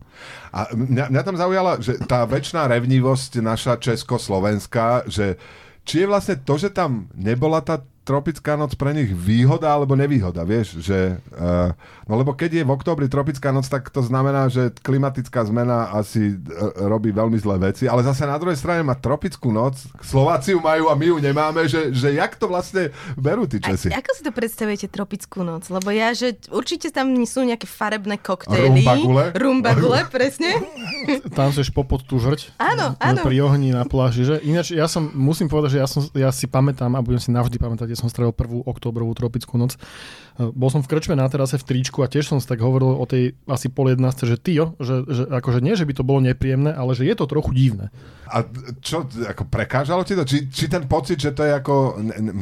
A 0.50 0.72
mňa, 0.72 1.12
mňa 1.12 1.22
tam 1.22 1.36
zaujala, 1.36 1.78
že 1.78 2.00
tá 2.08 2.24
väčšiná 2.24 2.66
revnivosť 2.72 3.44
naša 3.44 3.76
československá, 3.76 5.04
že 5.06 5.36
či 5.84 6.04
je 6.04 6.10
vlastne 6.10 6.40
to, 6.40 6.56
že 6.56 6.72
tam 6.72 7.12
nebola 7.12 7.60
tá 7.60 7.84
tropická 8.10 8.58
noc 8.58 8.74
pre 8.74 8.90
nich 8.90 9.14
výhoda 9.14 9.70
alebo 9.70 9.94
nevýhoda, 9.94 10.42
vieš, 10.42 10.82
že 10.82 11.22
uh, 11.30 11.70
no 12.04 12.18
lebo 12.18 12.34
keď 12.34 12.58
je 12.58 12.64
v 12.66 12.74
októbri 12.74 13.06
tropická 13.06 13.54
noc, 13.54 13.70
tak 13.70 13.86
to 13.86 14.02
znamená, 14.02 14.50
že 14.50 14.74
klimatická 14.82 15.46
zmena 15.46 15.94
asi 15.94 16.34
uh, 16.34 16.90
robí 16.90 17.14
veľmi 17.14 17.38
zlé 17.38 17.70
veci, 17.70 17.86
ale 17.86 18.02
zase 18.02 18.26
na 18.26 18.34
druhej 18.34 18.58
strane 18.58 18.82
má 18.82 18.98
tropickú 18.98 19.54
noc, 19.54 19.78
Slováci 20.02 20.50
ju 20.50 20.60
majú 20.60 20.90
a 20.90 20.98
my 20.98 21.06
ju 21.06 21.16
nemáme, 21.22 21.70
že, 21.70 21.94
že 21.94 22.10
jak 22.10 22.34
to 22.34 22.50
vlastne 22.50 22.90
berú 23.14 23.46
tí 23.46 23.62
A, 23.62 23.70
Česi? 23.70 23.94
ako 23.94 24.10
si 24.10 24.22
to 24.26 24.32
predstavujete 24.34 24.86
tropickú 24.90 25.46
noc? 25.46 25.70
Lebo 25.70 25.94
ja, 25.94 26.10
že 26.10 26.34
určite 26.50 26.90
tam 26.90 27.14
sú 27.22 27.46
nejaké 27.46 27.68
farebné 27.68 28.18
koktejly. 28.18 28.82
Rumbagule. 28.82 29.24
Rumbagule, 29.36 30.00
presne. 30.08 30.56
Tam 31.36 31.52
chceš 31.52 31.70
popod 31.70 32.02
tú 32.02 32.16
žrť 32.18 32.56
Áno, 32.56 32.96
na- 32.96 33.12
áno. 33.12 33.20
pri 33.22 33.36
ohni 33.44 33.70
na 33.70 33.84
pláži. 33.84 34.24
Že? 34.26 34.42
Ináč 34.42 34.72
ja 34.72 34.88
som, 34.88 35.06
musím 35.12 35.46
povedať, 35.46 35.76
že 35.76 35.78
ja, 35.84 35.86
som, 35.86 36.02
ja 36.16 36.30
si 36.32 36.48
pamätám 36.48 36.88
a 36.96 37.04
budem 37.04 37.20
si 37.20 37.28
navždy 37.28 37.60
pamätať, 37.60 37.86
kde 37.92 37.98
som 38.00 38.08
strávil 38.08 38.32
prvú 38.32 38.64
oktobrovú 38.64 39.12
tropickú 39.12 39.60
noc. 39.60 39.76
E, 39.76 40.48
Bol 40.50 40.72
som 40.72 40.80
v 40.80 40.88
krčme 40.88 41.12
na 41.12 41.28
terase 41.28 41.60
v 41.60 41.68
tričku 41.68 42.00
a 42.00 42.08
tiež 42.08 42.32
som 42.32 42.40
si 42.40 42.48
tak 42.48 42.64
hovoril 42.64 42.96
o 42.96 43.04
tej 43.04 43.36
asi 43.44 43.68
pol 43.68 43.92
jednáste, 43.92 44.24
že 44.24 44.40
ty 44.40 44.56
jo, 44.56 44.72
že, 44.80 45.04
že 45.04 45.22
akože 45.28 45.60
nie, 45.60 45.76
že 45.76 45.84
by 45.84 45.92
to 45.92 46.02
bolo 46.02 46.24
nepríjemné, 46.24 46.72
ale 46.72 46.96
že 46.96 47.04
je 47.04 47.12
to 47.12 47.28
trochu 47.28 47.52
divné. 47.52 47.92
A 48.30 48.46
čo, 48.80 49.04
ako 49.04 49.44
prekážalo 49.44 50.06
ti 50.06 50.14
to? 50.14 50.22
Či, 50.24 50.48
či 50.48 50.64
ten 50.70 50.86
pocit, 50.86 51.18
že 51.18 51.34
to 51.34 51.44
je 51.44 51.52
ako, 51.52 51.98
ne, 51.98 52.16
ne, 52.22 52.32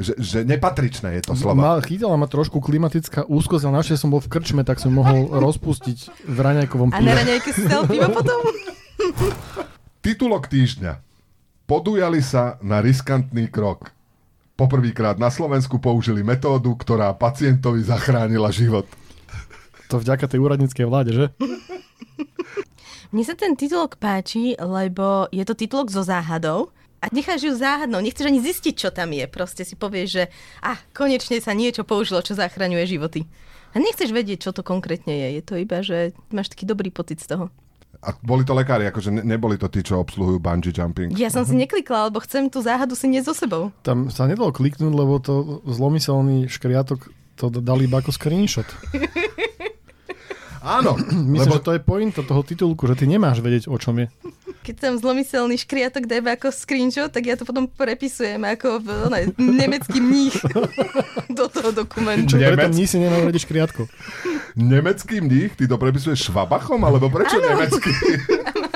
že, 0.00 0.16
že 0.18 0.38
nepatričné 0.42 1.20
je 1.20 1.30
to 1.30 1.36
slovo? 1.36 1.60
Ma, 1.60 1.78
chytila 1.84 2.16
ma 2.16 2.26
trošku 2.26 2.58
klimatická 2.58 3.28
úzkosť, 3.28 3.68
ale 3.68 3.78
našťastie 3.78 4.02
som 4.02 4.10
bol 4.10 4.24
v 4.24 4.32
krčme, 4.32 4.64
tak 4.66 4.82
som 4.82 4.90
mohol 4.90 5.30
rozpustiť 5.46 6.26
v 6.26 6.38
raňajkovom 6.40 6.90
A 6.90 6.98
na 6.98 7.00
pive. 7.00 7.12
raňajke 7.22 7.50
si 7.54 7.64
dal 7.70 7.84
pivo 7.86 8.08
potom? 8.10 8.38
Titulok 10.04 10.48
týždňa. 10.48 11.00
Podujali 11.64 12.20
sa 12.20 12.60
na 12.60 12.84
riskantný 12.84 13.48
krok. 13.48 13.93
Poprvýkrát 14.54 15.18
na 15.18 15.34
Slovensku 15.34 15.82
použili 15.82 16.22
metódu, 16.22 16.78
ktorá 16.78 17.10
pacientovi 17.18 17.82
zachránila 17.82 18.54
život. 18.54 18.86
To 19.90 19.98
vďaka 19.98 20.30
tej 20.30 20.38
úradníckej 20.38 20.86
vláde, 20.86 21.10
že? 21.10 21.26
Mne 23.10 23.24
sa 23.26 23.34
ten 23.34 23.58
titulok 23.58 23.98
páči, 23.98 24.54
lebo 24.58 25.26
je 25.34 25.42
to 25.42 25.58
titulok 25.58 25.90
so 25.90 26.06
záhadou 26.06 26.70
a 27.02 27.10
necháš 27.10 27.46
ju 27.46 27.52
záhadnou, 27.54 27.98
nechceš 27.98 28.30
ani 28.30 28.42
zistiť, 28.42 28.74
čo 28.74 28.88
tam 28.94 29.10
je. 29.10 29.26
Proste 29.26 29.66
si 29.66 29.74
povieš, 29.74 30.08
že 30.08 30.24
ah, 30.62 30.78
konečne 30.94 31.42
sa 31.42 31.50
niečo 31.50 31.82
použilo, 31.82 32.22
čo 32.22 32.38
zachraňuje 32.38 32.84
životy. 32.86 33.26
A 33.74 33.82
nechceš 33.82 34.14
vedieť, 34.14 34.46
čo 34.46 34.50
to 34.54 34.62
konkrétne 34.62 35.10
je. 35.10 35.28
Je 35.34 35.42
to 35.42 35.54
iba, 35.58 35.82
že 35.82 36.14
máš 36.30 36.54
taký 36.54 36.62
dobrý 36.62 36.94
pocit 36.94 37.18
z 37.18 37.34
toho. 37.34 37.50
A 38.04 38.12
boli 38.20 38.44
to 38.44 38.52
lekári, 38.52 38.84
akože 38.92 39.08
ne, 39.08 39.22
neboli 39.24 39.56
to 39.56 39.64
tí, 39.72 39.80
čo 39.80 39.96
obsluhujú 40.04 40.36
bungee 40.36 40.76
jumping. 40.76 41.16
Ja 41.16 41.32
som 41.32 41.48
si 41.48 41.56
neklikla, 41.56 42.12
lebo 42.12 42.20
chcem 42.20 42.52
tú 42.52 42.60
záhadu 42.60 42.92
si 42.92 43.08
niesť 43.08 43.26
so 43.32 43.34
sebou. 43.34 43.62
Tam 43.80 44.12
sa 44.12 44.28
nedalo 44.28 44.52
kliknúť, 44.52 44.92
lebo 44.92 45.16
to 45.24 45.64
zlomyselný 45.64 46.52
škriatok 46.52 47.08
to 47.34 47.50
dali 47.50 47.88
iba 47.90 47.98
ako 47.98 48.12
screenshot. 48.14 48.68
Áno, 50.64 50.96
Myslím, 50.96 51.44
lebo 51.44 51.56
že 51.60 51.64
to 51.64 51.72
je 51.76 51.80
pointa 51.84 52.20
toho 52.24 52.40
titulku, 52.40 52.88
že 52.88 52.96
ty 52.96 53.04
nemáš 53.04 53.44
vedieť, 53.44 53.68
o 53.68 53.76
čom 53.76 54.00
je. 54.00 54.08
Keď 54.64 54.76
tam 54.80 54.96
zlomyselný 54.96 55.60
škriatok 55.60 56.08
dá 56.08 56.24
iba 56.24 56.32
ako 56.32 56.48
screenshot, 56.48 57.12
tak 57.12 57.28
ja 57.28 57.36
to 57.36 57.44
potom 57.44 57.68
prepisujem 57.68 58.40
ako 58.40 58.80
v, 58.80 58.88
ne, 59.12 59.20
nemecký 59.36 60.00
mních 60.00 60.40
do 61.38 61.52
toho 61.52 61.68
dokumentu. 61.68 62.40
Preto 62.40 62.64
Nemec- 62.64 62.72
ní 62.72 62.88
si 62.88 62.96
nemal 62.96 63.20
vedieť 63.28 63.44
škriatko. 63.44 63.84
nemecký 64.56 65.20
mních, 65.20 65.52
ty 65.52 65.68
to 65.68 65.76
prepisuješ 65.76 66.32
švabachom, 66.32 66.80
alebo 66.80 67.12
prečo 67.12 67.36
nemecký? 67.44 67.92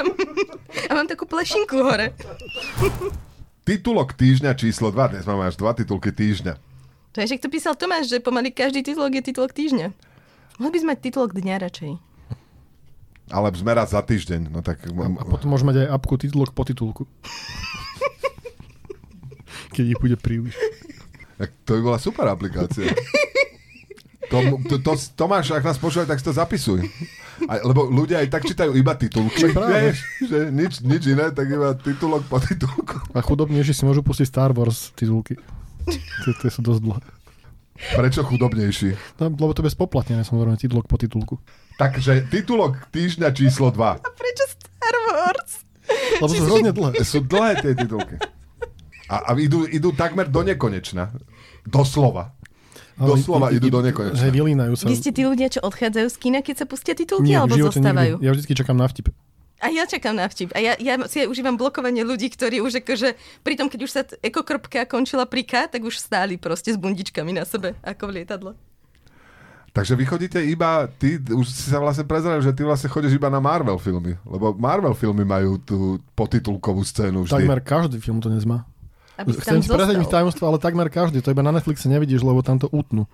A 0.88 0.92
mám 0.92 1.08
takú 1.08 1.24
plešinku 1.24 1.80
hore. 1.80 2.12
Titulok 3.64 4.12
týždňa 4.12 4.52
číslo 4.56 4.92
2, 4.92 5.16
dnes 5.16 5.24
máme 5.24 5.48
až 5.48 5.56
dva 5.56 5.72
titulky 5.72 6.12
týždňa. 6.12 6.56
To 7.12 7.16
je, 7.20 7.32
že 7.32 7.40
to 7.40 7.48
písal 7.48 7.72
Tomáš, 7.76 8.08
že 8.08 8.20
pomaly 8.20 8.52
každý 8.52 8.84
titulok 8.84 9.20
je 9.20 9.22
titulok 9.24 9.52
týždňa. 9.52 9.88
Mohli 10.60 10.72
by 10.72 10.78
sme 10.80 10.90
mať 10.92 11.00
titulok 11.00 11.30
dňa 11.32 11.54
radšej. 11.64 11.92
Ale 13.28 13.52
sme 13.52 13.76
raz 13.76 13.92
za 13.92 14.00
týždeň, 14.00 14.48
no 14.48 14.64
tak... 14.64 14.88
A 14.88 15.24
potom 15.24 15.52
môžeme 15.52 15.72
mať 15.72 15.84
aj 15.84 15.88
apku 15.92 16.16
titulok 16.16 16.56
po 16.56 16.64
titulku. 16.64 17.04
Keď 19.76 19.84
ich 19.94 20.00
bude 20.00 20.16
príliš. 20.16 20.56
Tak 21.38 21.54
to 21.62 21.78
by 21.78 21.80
bola 21.92 21.98
super 22.00 22.26
aplikácia. 22.26 22.90
To, 24.28 24.60
to, 24.68 24.76
to, 24.84 24.92
Tomáš, 25.16 25.56
ak 25.56 25.64
nás 25.64 25.80
počúvaj, 25.80 26.04
tak 26.04 26.20
si 26.20 26.28
to 26.28 26.36
zapisuj. 26.36 26.84
A, 27.48 27.64
lebo 27.64 27.88
ľudia 27.88 28.20
aj 28.20 28.28
tak 28.28 28.44
čítajú 28.44 28.76
iba 28.76 28.92
titulky. 28.92 29.48
Vieš, 29.48 29.96
že 30.28 30.38
nič, 30.52 30.84
nič 30.84 31.02
iné, 31.08 31.32
tak 31.32 31.48
iba 31.48 31.72
titulok 31.72 32.28
po 32.28 32.36
titulku. 32.36 33.00
A 33.16 33.24
chudobnejší 33.24 33.72
si 33.72 33.88
môžu 33.88 34.04
pustiť 34.04 34.28
Star 34.28 34.52
Wars 34.52 34.92
titulky. 34.92 35.40
Tie, 35.88 36.32
tie 36.44 36.50
sú 36.52 36.60
dosť 36.60 36.80
dlhé. 36.84 37.00
Prečo 37.94 38.26
chudobnejší? 38.26 38.90
No, 39.22 39.30
lebo 39.32 39.54
to 39.54 39.62
je 39.62 39.70
bezpoplatne, 39.70 40.26
samozrejme, 40.26 40.60
titulok 40.60 40.90
po 40.90 40.98
titulku. 40.98 41.38
Takže 41.78 42.26
titulok 42.26 42.90
týždňa 42.90 43.30
číslo 43.30 43.70
2. 43.70 44.02
A 44.02 44.08
prečo 44.18 44.44
Star 44.50 44.96
Wars? 45.06 45.52
Lebo 46.18 46.26
sú 46.34 46.42
hrozne 46.42 46.72
dlhé. 46.74 46.92
Sú 47.06 47.22
dlhé 47.22 47.62
tie 47.62 47.72
titulky. 47.78 48.18
A, 49.06 49.30
a 49.30 49.38
idú, 49.38 49.62
idú 49.64 49.94
takmer 49.94 50.26
do 50.26 50.42
nekonečna. 50.42 51.14
Doslova. 51.62 52.34
Doslova 52.98 53.54
idú 53.54 53.70
do 53.70 53.78
nekonečna. 53.78 54.26
Hej, 54.26 54.34
vylínajú 54.34 54.74
sa. 54.74 54.90
Vy 54.90 54.98
ste 54.98 55.14
tí 55.14 55.22
ľudia, 55.22 55.46
čo 55.48 55.62
odchádzajú 55.62 56.06
z 56.10 56.16
kina, 56.18 56.42
keď 56.42 56.54
sa 56.60 56.66
pustia 56.66 56.98
titulky, 56.98 57.30
Nie, 57.30 57.46
alebo 57.46 57.54
zostávajú? 57.54 58.18
nikdy. 58.18 58.26
Ja 58.26 58.30
vždy 58.34 58.52
čakám 58.58 58.76
na 58.76 58.90
vtip. 58.90 59.14
A 59.58 59.66
ja 59.70 59.86
čakám 59.86 60.14
na 60.18 60.26
vtip. 60.26 60.50
A 60.54 60.58
ja, 60.58 60.74
ja 60.78 60.98
si 61.06 61.22
aj 61.22 61.30
užívam 61.30 61.54
blokovanie 61.54 62.02
ľudí, 62.02 62.26
ktorí 62.30 62.58
už 62.58 62.82
akože, 62.82 63.14
pri 63.46 63.54
tom, 63.54 63.70
keď 63.70 63.80
už 63.86 63.90
sa 63.90 64.02
ekokrbka 64.18 64.82
končila 64.90 65.30
pri 65.30 65.46
K, 65.46 65.70
tak 65.70 65.82
už 65.86 65.94
stáli 65.98 66.38
proste 66.38 66.74
s 66.74 66.78
bundičkami 66.78 67.38
na 67.38 67.46
sebe, 67.46 67.78
ako 67.86 68.10
v 68.10 68.22
lietadle. 68.22 68.52
Takže 69.78 69.94
vy 69.94 70.04
chodíte 70.10 70.38
iba, 70.42 70.90
ty 70.90 71.22
už 71.22 71.46
si 71.46 71.70
sa 71.70 71.78
vlastne 71.78 72.02
prezrel, 72.02 72.42
že 72.42 72.50
ty 72.50 72.66
vlastne 72.66 72.90
chodíš 72.90 73.14
iba 73.14 73.30
na 73.30 73.38
Marvel 73.38 73.78
filmy. 73.78 74.18
Lebo 74.26 74.50
Marvel 74.58 74.90
filmy 74.98 75.22
majú 75.22 75.54
tú 75.62 76.02
potitulkovú 76.18 76.82
scénu 76.82 77.22
vždy. 77.22 77.46
Takmer 77.46 77.62
každý 77.62 78.02
film 78.02 78.18
to 78.18 78.26
dnes 78.26 78.42
má. 78.42 78.66
Aby 79.14 79.38
si 79.38 79.46
Chcem 79.46 79.62
ti 79.62 79.70
prezrieť 79.70 80.10
tajomstvo, 80.10 80.50
ale 80.50 80.58
takmer 80.58 80.90
každý. 80.90 81.22
To 81.22 81.30
iba 81.30 81.46
na 81.46 81.54
Netflixe 81.54 81.86
nevidíš, 81.86 82.26
lebo 82.26 82.42
tam 82.42 82.58
to 82.58 82.66
utnú. 82.74 83.06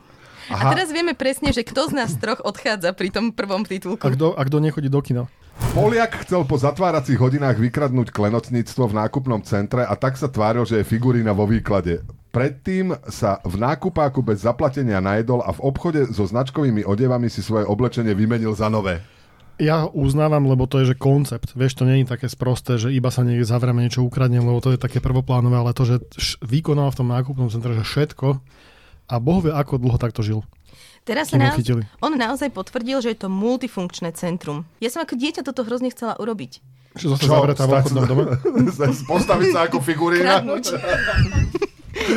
A 0.49 0.73
teraz 0.73 0.89
vieme 0.89 1.13
presne, 1.13 1.53
že 1.53 1.65
kto 1.65 1.93
z 1.93 2.01
nás 2.01 2.17
troch 2.17 2.41
odchádza 2.41 2.97
pri 2.97 3.13
tom 3.13 3.33
prvom 3.37 3.65
titulku. 3.65 4.01
A 4.01 4.09
kto, 4.13 4.33
a 4.33 4.41
kto 4.45 4.57
nechodí 4.61 4.89
do 4.89 5.05
kina? 5.05 5.29
Poliak 5.77 6.25
chcel 6.25 6.49
po 6.49 6.57
zatváracích 6.57 7.21
hodinách 7.21 7.61
vykradnúť 7.61 8.09
klenotníctvo 8.09 8.89
v 8.89 8.97
nákupnom 9.05 9.45
centre 9.45 9.85
a 9.85 9.95
tak 10.01 10.17
sa 10.17 10.33
tváril, 10.33 10.65
že 10.65 10.81
je 10.81 10.89
figurína 10.89 11.37
vo 11.37 11.45
výklade. 11.45 12.05
Predtým 12.35 12.99
sa 13.07 13.39
v 13.47 13.55
nákupáku 13.55 14.19
bez 14.19 14.43
zaplatenia 14.43 14.99
najedol 14.99 15.39
a 15.39 15.55
v 15.55 15.63
obchode 15.63 16.11
so 16.11 16.27
značkovými 16.27 16.83
odevami 16.83 17.31
si 17.31 17.47
svoje 17.47 17.63
oblečenie 17.63 18.11
vymenil 18.11 18.59
za 18.59 18.67
nové. 18.67 18.99
Ja 19.55 19.87
uznávam, 19.87 20.51
lebo 20.51 20.67
to 20.67 20.83
je 20.83 20.91
že 20.91 20.97
koncept. 20.99 21.55
Vieš, 21.55 21.79
to 21.79 21.87
nie 21.87 22.03
je 22.03 22.11
také 22.11 22.27
sprosté, 22.27 22.75
že 22.75 22.91
iba 22.91 23.07
sa 23.15 23.23
niekde 23.23 23.47
zavrieme, 23.47 23.87
niečo 23.87 24.03
ukradne, 24.03 24.43
lebo 24.43 24.59
to 24.59 24.75
je 24.75 24.83
také 24.83 24.99
prvoplánové, 24.99 25.55
ale 25.55 25.71
to, 25.71 25.87
že 25.87 26.03
š- 26.19 26.43
vykonal 26.43 26.91
v 26.91 26.99
tom 26.99 27.09
nákupnom 27.15 27.47
centre, 27.55 27.71
že 27.71 27.87
všetko 27.87 28.43
a 29.07 29.15
Boh 29.23 29.39
vie, 29.39 29.55
ako 29.55 29.79
dlho 29.79 29.95
takto 29.95 30.27
žil. 30.27 30.43
Teraz 31.07 31.31
sa 31.31 31.39
Kým 31.39 31.47
ho 31.47 31.51
na... 31.53 31.55
chytili. 31.55 31.83
on 32.03 32.19
naozaj 32.19 32.51
potvrdil, 32.51 32.99
že 32.99 33.15
je 33.15 33.19
to 33.23 33.31
multifunkčné 33.31 34.11
centrum. 34.19 34.67
Ja 34.83 34.91
som 34.91 35.07
ako 35.07 35.15
dieťa 35.15 35.47
toto 35.47 35.63
hrozne 35.63 35.95
chcela 35.95 36.19
urobiť. 36.19 36.59
Že 36.99 37.15
zostať 37.15 37.31
zavretá 37.31 37.63
v 37.71 37.73
obchodnom 37.79 38.05
dome? 38.11 38.25
Postaviť 39.15 39.49
sa 39.55 39.71
ako 39.71 39.79
figurína? 39.79 40.43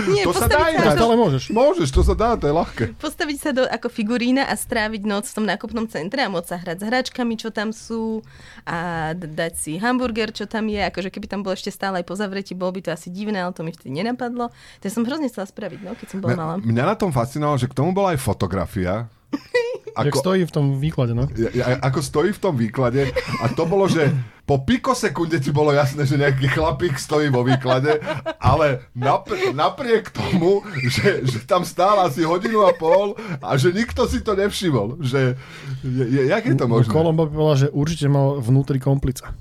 Nie, 0.09 0.25
To 0.25 0.33
sa 0.33 0.49
dá 0.49 0.73
do, 0.73 0.97
Stále 0.97 1.15
môžeš. 1.15 1.43
Môžeš, 1.53 1.89
to 1.93 2.01
sa 2.01 2.15
dá, 2.17 2.33
to 2.33 2.49
je 2.49 2.53
ľahké. 2.53 2.83
postaviť 2.97 3.37
sa 3.37 3.49
do, 3.53 3.63
ako 3.63 3.87
figurína 3.93 4.49
a 4.49 4.57
stráviť 4.57 5.05
noc 5.05 5.29
v 5.29 5.35
tom 5.37 5.45
nákupnom 5.45 5.85
centre 5.87 6.19
a 6.25 6.29
môcť 6.29 6.47
sa 6.49 6.57
hrať 6.57 6.77
s 6.81 6.85
hračkami, 6.87 7.33
čo 7.37 7.49
tam 7.53 7.69
sú 7.69 8.25
a 8.65 9.11
dať 9.13 9.53
si 9.53 9.71
hamburger, 9.77 10.33
čo 10.33 10.49
tam 10.49 10.67
je. 10.67 10.81
Akože 10.81 11.13
keby 11.13 11.29
tam 11.29 11.41
bol 11.45 11.53
ešte 11.53 11.69
stále 11.69 12.01
aj 12.01 12.05
po 12.09 12.17
zavretí, 12.17 12.57
bolo 12.57 12.73
by 12.73 12.81
to 12.87 12.89
asi 12.91 13.13
divné, 13.13 13.43
ale 13.43 13.53
to 13.53 13.61
mi 13.61 13.71
vtedy 13.71 13.93
nenapadlo. 13.93 14.49
To 14.81 14.85
som 14.89 15.05
hrozne 15.05 15.29
chcela 15.29 15.45
spraviť, 15.45 15.79
no, 15.85 15.93
keď 15.93 16.07
som 16.09 16.19
bola 16.23 16.33
malá. 16.33 16.53
Mňa, 16.57 16.67
mňa 16.73 16.83
na 16.87 16.95
tom 16.97 17.11
fascinovalo, 17.13 17.57
že 17.61 17.69
k 17.69 17.77
tomu 17.77 17.93
bola 17.93 18.15
aj 18.15 18.19
fotografia. 18.21 19.05
Jak 19.97 20.15
stojí 20.15 20.45
v 20.45 20.51
tom 20.53 20.65
výklade, 20.77 21.17
no. 21.17 21.25
Ja- 21.33 21.81
ako 21.81 22.05
stojí 22.05 22.29
v 22.29 22.37
tom 22.37 22.53
výklade 22.53 23.09
a 23.41 23.49
to 23.49 23.65
bolo, 23.65 23.89
že 23.89 24.13
po 24.45 24.61
pikosekunde 24.61 25.41
ti 25.41 25.49
bolo 25.49 25.73
jasné, 25.73 26.05
že 26.05 26.21
nejaký 26.21 26.53
chlapík 26.53 26.95
stojí 27.01 27.33
vo 27.33 27.41
výklade, 27.41 27.97
ale 28.37 28.85
napr- 28.93 29.51
napriek 29.51 30.13
tomu, 30.13 30.61
že, 30.85 31.25
že 31.25 31.41
tam 31.43 31.65
stál 31.65 31.97
asi 32.05 32.21
hodinu 32.23 32.63
a 32.63 32.77
pol 32.77 33.17
a 33.41 33.57
že 33.57 33.73
nikto 33.73 34.05
si 34.05 34.21
to 34.21 34.37
nevšimol. 34.37 35.01
Že, 35.01 35.33
je, 35.81 36.05
je, 36.05 36.21
jak 36.29 36.45
je 36.45 36.55
to 36.55 36.69
možné? 36.69 36.93
Kolombo 36.93 37.25
by 37.25 37.33
povedal, 37.33 37.57
že 37.65 37.69
určite 37.73 38.05
mal 38.07 38.37
vnútri 38.37 38.77
komplica. 38.77 39.33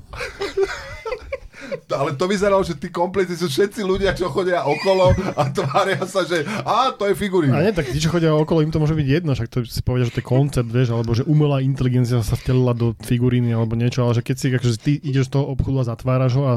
Ale 1.89 2.15
to 2.15 2.25
vyzeralo, 2.25 2.61
že 2.61 2.75
tí 2.75 2.89
komplici 2.89 3.35
sú 3.35 3.47
všetci 3.47 3.81
ľudia, 3.81 4.13
čo 4.13 4.29
chodia 4.29 4.63
okolo 4.63 5.11
a 5.33 5.43
tvária 5.49 6.01
sa, 6.03 6.23
že 6.23 6.43
a 6.63 6.91
to 6.91 7.07
je 7.07 7.13
A 7.13 7.19
figurína. 7.19 7.61
nie, 7.61 7.73
tak 7.73 7.87
tí, 7.87 7.97
čo 7.97 8.09
chodia 8.09 8.31
okolo, 8.31 8.61
im 8.61 8.71
to 8.71 8.79
môže 8.79 8.93
byť 8.93 9.07
jedno, 9.07 9.33
však 9.33 9.49
to 9.49 9.59
si 9.63 9.81
povedia, 9.81 10.07
že 10.07 10.17
to 10.17 10.21
je 10.21 10.29
koncept, 10.29 10.69
vieš, 10.69 10.91
alebo 10.91 11.13
že 11.13 11.23
umelá 11.23 11.61
inteligencia 11.61 12.21
sa 12.21 12.35
vtelila 12.35 12.73
do 12.73 12.97
figuríny 13.01 13.51
alebo 13.51 13.75
niečo, 13.75 14.03
ale 14.03 14.17
že 14.17 14.25
keď 14.25 14.37
si 14.37 14.47
akože 14.51 14.77
ty 14.79 14.93
ideš 14.97 15.29
do 15.29 15.41
toho 15.41 15.53
obchodu 15.53 15.77
a 15.83 15.89
zatváraš 15.91 16.33
ho 16.35 16.45
a 16.45 16.55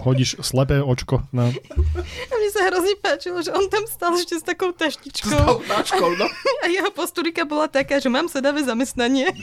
hodíš 0.00 0.40
slepé 0.40 0.80
očko 0.80 1.20
na... 1.28 1.52
A 1.52 2.32
mne 2.32 2.48
sa 2.48 2.64
hrozne 2.64 2.96
páčilo, 2.96 3.44
že 3.44 3.52
on 3.52 3.68
tam 3.68 3.84
stal 3.84 4.16
ešte 4.16 4.40
s 4.40 4.44
takou 4.44 4.72
S 4.72 4.80
taštičkou. 4.80 5.28
tou 5.36 5.60
tačkou, 5.60 6.16
no. 6.16 6.24
A 6.64 6.72
jeho 6.72 6.88
postulika 6.88 7.44
bola 7.44 7.68
taká, 7.68 8.00
že 8.00 8.08
mám 8.08 8.24
sedavé 8.26 8.64
zamestnanie. 8.64 9.28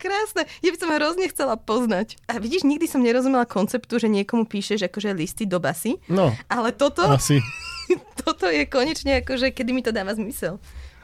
Krásne. 0.00 0.48
Ja 0.64 0.70
by 0.72 0.78
som 0.80 0.88
ho 0.88 0.96
hrozne 0.96 1.26
chcela 1.28 1.54
poznať. 1.60 2.16
A 2.30 2.40
vidíš, 2.40 2.64
nikdy 2.64 2.88
som 2.88 3.04
nerozumela 3.04 3.44
konceptu, 3.44 4.00
že 4.00 4.08
niekomu 4.08 4.48
píšeš 4.48 4.88
akože 4.88 5.12
listy 5.12 5.44
do 5.44 5.60
basy, 5.60 6.00
No, 6.08 6.32
ale 6.48 6.72
toto, 6.72 7.04
asi. 7.04 7.42
toto 8.24 8.48
je 8.48 8.64
konečne 8.64 9.20
akože, 9.20 9.52
kedy 9.52 9.70
mi 9.74 9.82
to 9.84 9.92
dáva 9.92 10.16
zmysel. 10.16 10.56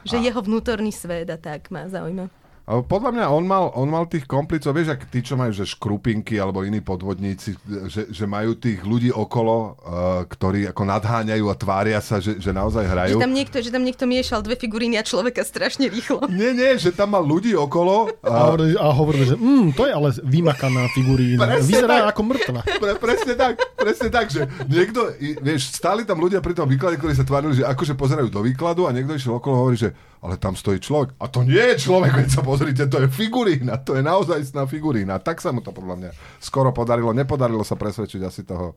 Že 0.07 0.23
jeho 0.23 0.39
vnútorný 0.39 0.95
svet 0.95 1.27
a 1.27 1.37
tak 1.37 1.67
ma 1.67 1.91
zaujíma. 1.91 2.31
Ale 2.67 2.83
podľa 2.83 3.15
mňa 3.15 3.25
on 3.31 3.47
mal, 3.47 3.71
on 3.79 3.87
mal 3.87 4.11
tých 4.11 4.27
komplicov, 4.27 4.75
vieš, 4.75 4.99
ak 4.99 5.07
tí, 5.07 5.23
čo 5.23 5.39
majú, 5.39 5.55
že 5.55 5.63
škrupinky 5.63 6.35
alebo 6.35 6.67
iní 6.67 6.83
podvodníci, 6.83 7.55
že, 7.87 8.11
že 8.11 8.25
majú 8.27 8.59
tých 8.59 8.83
ľudí 8.83 9.07
okolo, 9.07 9.79
uh, 9.79 10.27
ktorí 10.27 10.67
ako 10.67 10.83
nadháňajú 10.83 11.47
a 11.47 11.55
tvária 11.55 12.03
sa, 12.03 12.19
že, 12.19 12.35
že 12.35 12.51
naozaj 12.51 12.83
Že 12.83 12.91
hrajú. 12.91 13.15
tam, 13.23 13.31
niekto, 13.31 13.63
že 13.63 13.71
tam 13.71 13.87
niekto 13.87 14.03
miešal 14.03 14.43
dve 14.43 14.59
figuríny 14.59 14.99
a 14.99 15.03
človeka 15.07 15.47
strašne 15.47 15.87
rýchlo. 15.87 16.27
Nie, 16.37 16.51
nie, 16.51 16.75
že 16.75 16.91
tam 16.91 17.15
mal 17.15 17.23
ľudí 17.23 17.55
okolo 17.55 18.11
A 18.19 18.51
a 18.51 18.85
hovorili, 18.91 19.31
že 19.31 19.35
mm, 19.39 19.71
to 19.71 19.87
je 19.87 19.91
ale 19.95 20.09
vymakaná 20.27 20.91
figurína. 20.91 21.47
Presne 21.47 21.63
Vyzerá 21.71 21.95
tak. 22.03 22.11
ako 22.11 22.21
mŕtva. 22.27 22.61
Pre, 22.67 22.91
presne 22.99 23.33
tak, 23.39 23.53
presne 23.79 24.09
tak, 24.11 24.27
že 24.27 24.43
niekto, 24.67 25.07
vieš, 25.39 25.71
stáli 25.71 26.03
tam 26.03 26.19
ľudia 26.19 26.43
pri 26.43 26.51
tom 26.51 26.67
výklade, 26.67 26.99
ktorí 26.99 27.15
sa 27.15 27.23
tvárili, 27.23 27.55
že 27.55 27.63
akože 27.63 27.95
pozerajú 27.95 28.27
do 28.27 28.43
výkladu 28.43 28.85
a 28.85 28.91
niekto 28.91 29.15
išiel 29.15 29.39
okolo 29.39 29.55
a 29.55 29.61
hovorí, 29.63 29.79
že 29.79 29.95
ale 30.21 30.41
tam 30.41 30.57
stojí 30.57 30.81
človek. 30.81 31.17
A 31.21 31.29
to 31.29 31.45
nie 31.45 31.61
je 31.73 31.89
človek, 31.89 32.13
veď 32.13 32.29
sa 32.29 32.41
pozrite, 32.41 32.89
to 32.89 33.05
je 33.05 33.07
figurína, 33.09 33.81
to 33.81 33.97
je 33.97 34.03
naozaj 34.05 34.49
figurína. 34.65 35.21
Tak 35.21 35.41
sa 35.43 35.53
mu 35.53 35.61
to 35.61 35.69
podľa 35.69 35.95
mňa 35.97 36.11
skoro 36.41 36.73
podarilo. 36.73 37.13
Nepodarilo 37.13 37.61
sa 37.61 37.77
presvedčiť 37.77 38.21
asi 38.25 38.41
toho 38.41 38.73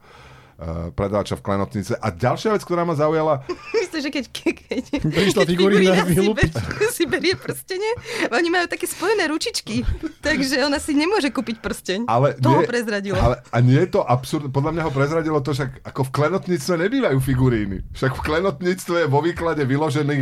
predávača 0.92 1.40
v 1.40 1.44
Klenotnice. 1.44 1.96
A 1.96 2.12
ďalšia 2.12 2.52
vec, 2.52 2.62
ktorá 2.62 2.84
ma 2.84 2.92
zaujala, 2.92 3.42
Myslíš, 3.90 4.02
že 4.06 4.10
keď, 4.12 4.24
keď, 4.30 4.54
keď, 4.70 4.82
Prišla 5.18 5.42
keď 5.42 5.48
figurína 5.50 5.92
si, 6.06 6.30
si 7.00 7.04
berie 7.10 7.34
prstene, 7.34 7.90
oni 8.30 8.48
majú 8.52 8.66
také 8.70 8.86
spojené 8.86 9.26
ručičky, 9.26 9.82
takže 10.22 10.62
ona 10.62 10.78
si 10.78 10.94
nemôže 10.94 11.32
kúpiť 11.34 11.58
prsteň. 11.58 11.98
ale... 12.06 12.38
to 12.38 12.48
ho 12.54 12.62
nie- 12.62 12.70
prezradilo. 12.70 13.18
Ale, 13.18 13.42
a 13.42 13.58
nie 13.58 13.82
je 13.82 13.90
to 13.90 14.06
absurd, 14.06 14.46
podľa 14.54 14.72
mňa 14.78 14.82
ho 14.86 14.92
prezradilo 14.94 15.38
to, 15.42 15.50
však 15.56 15.82
ako 15.82 16.06
v 16.06 16.10
klenotníctve 16.14 16.74
nebývajú 16.86 17.18
figuríny. 17.18 17.76
Však 17.98 18.12
v 18.14 18.22
klenotníctve 18.22 18.96
je 19.02 19.08
vo 19.10 19.20
výklade 19.24 19.62
vyložený 19.66 20.16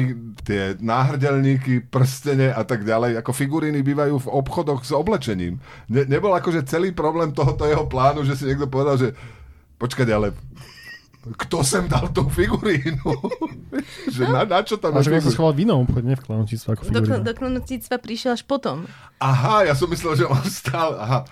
tie 0.49 0.80
náhrdelníky, 0.80 1.85
prstene 1.92 2.49
a 2.54 2.64
tak 2.64 2.88
ďalej. 2.88 3.21
Ako 3.21 3.37
figuríny 3.37 3.85
bývajú 3.85 4.16
v 4.25 4.33
obchodoch 4.33 4.87
s 4.87 4.97
oblečením. 4.97 5.61
Ne, 5.92 6.09
nebol 6.09 6.33
akože 6.33 6.64
celý 6.64 6.97
problém 6.97 7.37
tohoto 7.37 7.68
jeho 7.68 7.85
plánu, 7.85 8.25
že 8.25 8.33
si 8.38 8.49
niekto 8.49 8.64
povedal, 8.64 8.97
že 8.97 9.09
počkať, 9.79 10.09
ale 10.11 10.35
kto 11.29 11.61
sem 11.67 11.85
dal 11.91 12.09
tú 12.15 12.25
figurínu? 12.31 13.05
že 14.15 14.25
na, 14.31 14.47
na 14.47 14.61
čo 14.63 14.79
tam 14.79 14.97
A 14.97 15.03
že 15.03 15.19
sa 15.21 15.35
schoval 15.35 15.53
v 15.53 15.67
inom 15.67 15.85
obchode, 15.85 16.07
nie 16.07 16.17
v 16.17 16.25
klanotníctve 16.25 16.69
ako 16.73 16.81
Do, 16.89 17.03
kl- 17.03 17.23
do 17.23 17.99
prišiel 18.01 18.39
až 18.39 18.43
potom. 18.47 18.87
Aha, 19.19 19.67
ja 19.67 19.75
som 19.75 19.91
myslel, 19.91 20.15
že 20.15 20.25
on 20.25 20.47
stál. 20.47 20.97
Aha. 20.97 21.27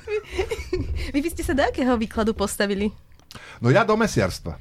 Vy 1.15 1.19
by 1.23 1.29
ste 1.33 1.43
sa 1.47 1.55
do 1.55 1.63
akého 1.65 1.95
výkladu 1.97 2.35
postavili? 2.35 2.91
No 3.63 3.73
ja 3.73 3.87
do 3.87 3.95
mesiarstva. 3.97 4.59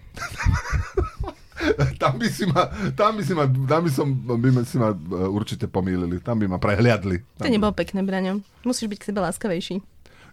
tam 2.01 2.21
by 2.21 2.27
si 2.29 2.45
ma, 2.45 2.69
tam 2.93 3.17
by 3.17 3.23
si 3.25 3.33
ma, 3.33 3.43
tam 3.47 3.81
by 3.87 3.91
som, 3.91 4.07
by 4.13 4.49
si 4.63 4.77
ma 4.77 4.93
e, 4.93 4.97
určite 5.25 5.65
pomýlili. 5.67 6.21
Tam 6.21 6.37
by 6.37 6.45
ma 6.47 6.61
prehliadli. 6.61 7.41
To 7.41 7.49
nebolo 7.49 7.73
pekné, 7.75 8.05
Braňo. 8.05 8.43
Musíš 8.63 8.87
byť 8.91 8.97
k 9.01 9.07
sebe 9.11 9.19
láskavejší. 9.25 9.81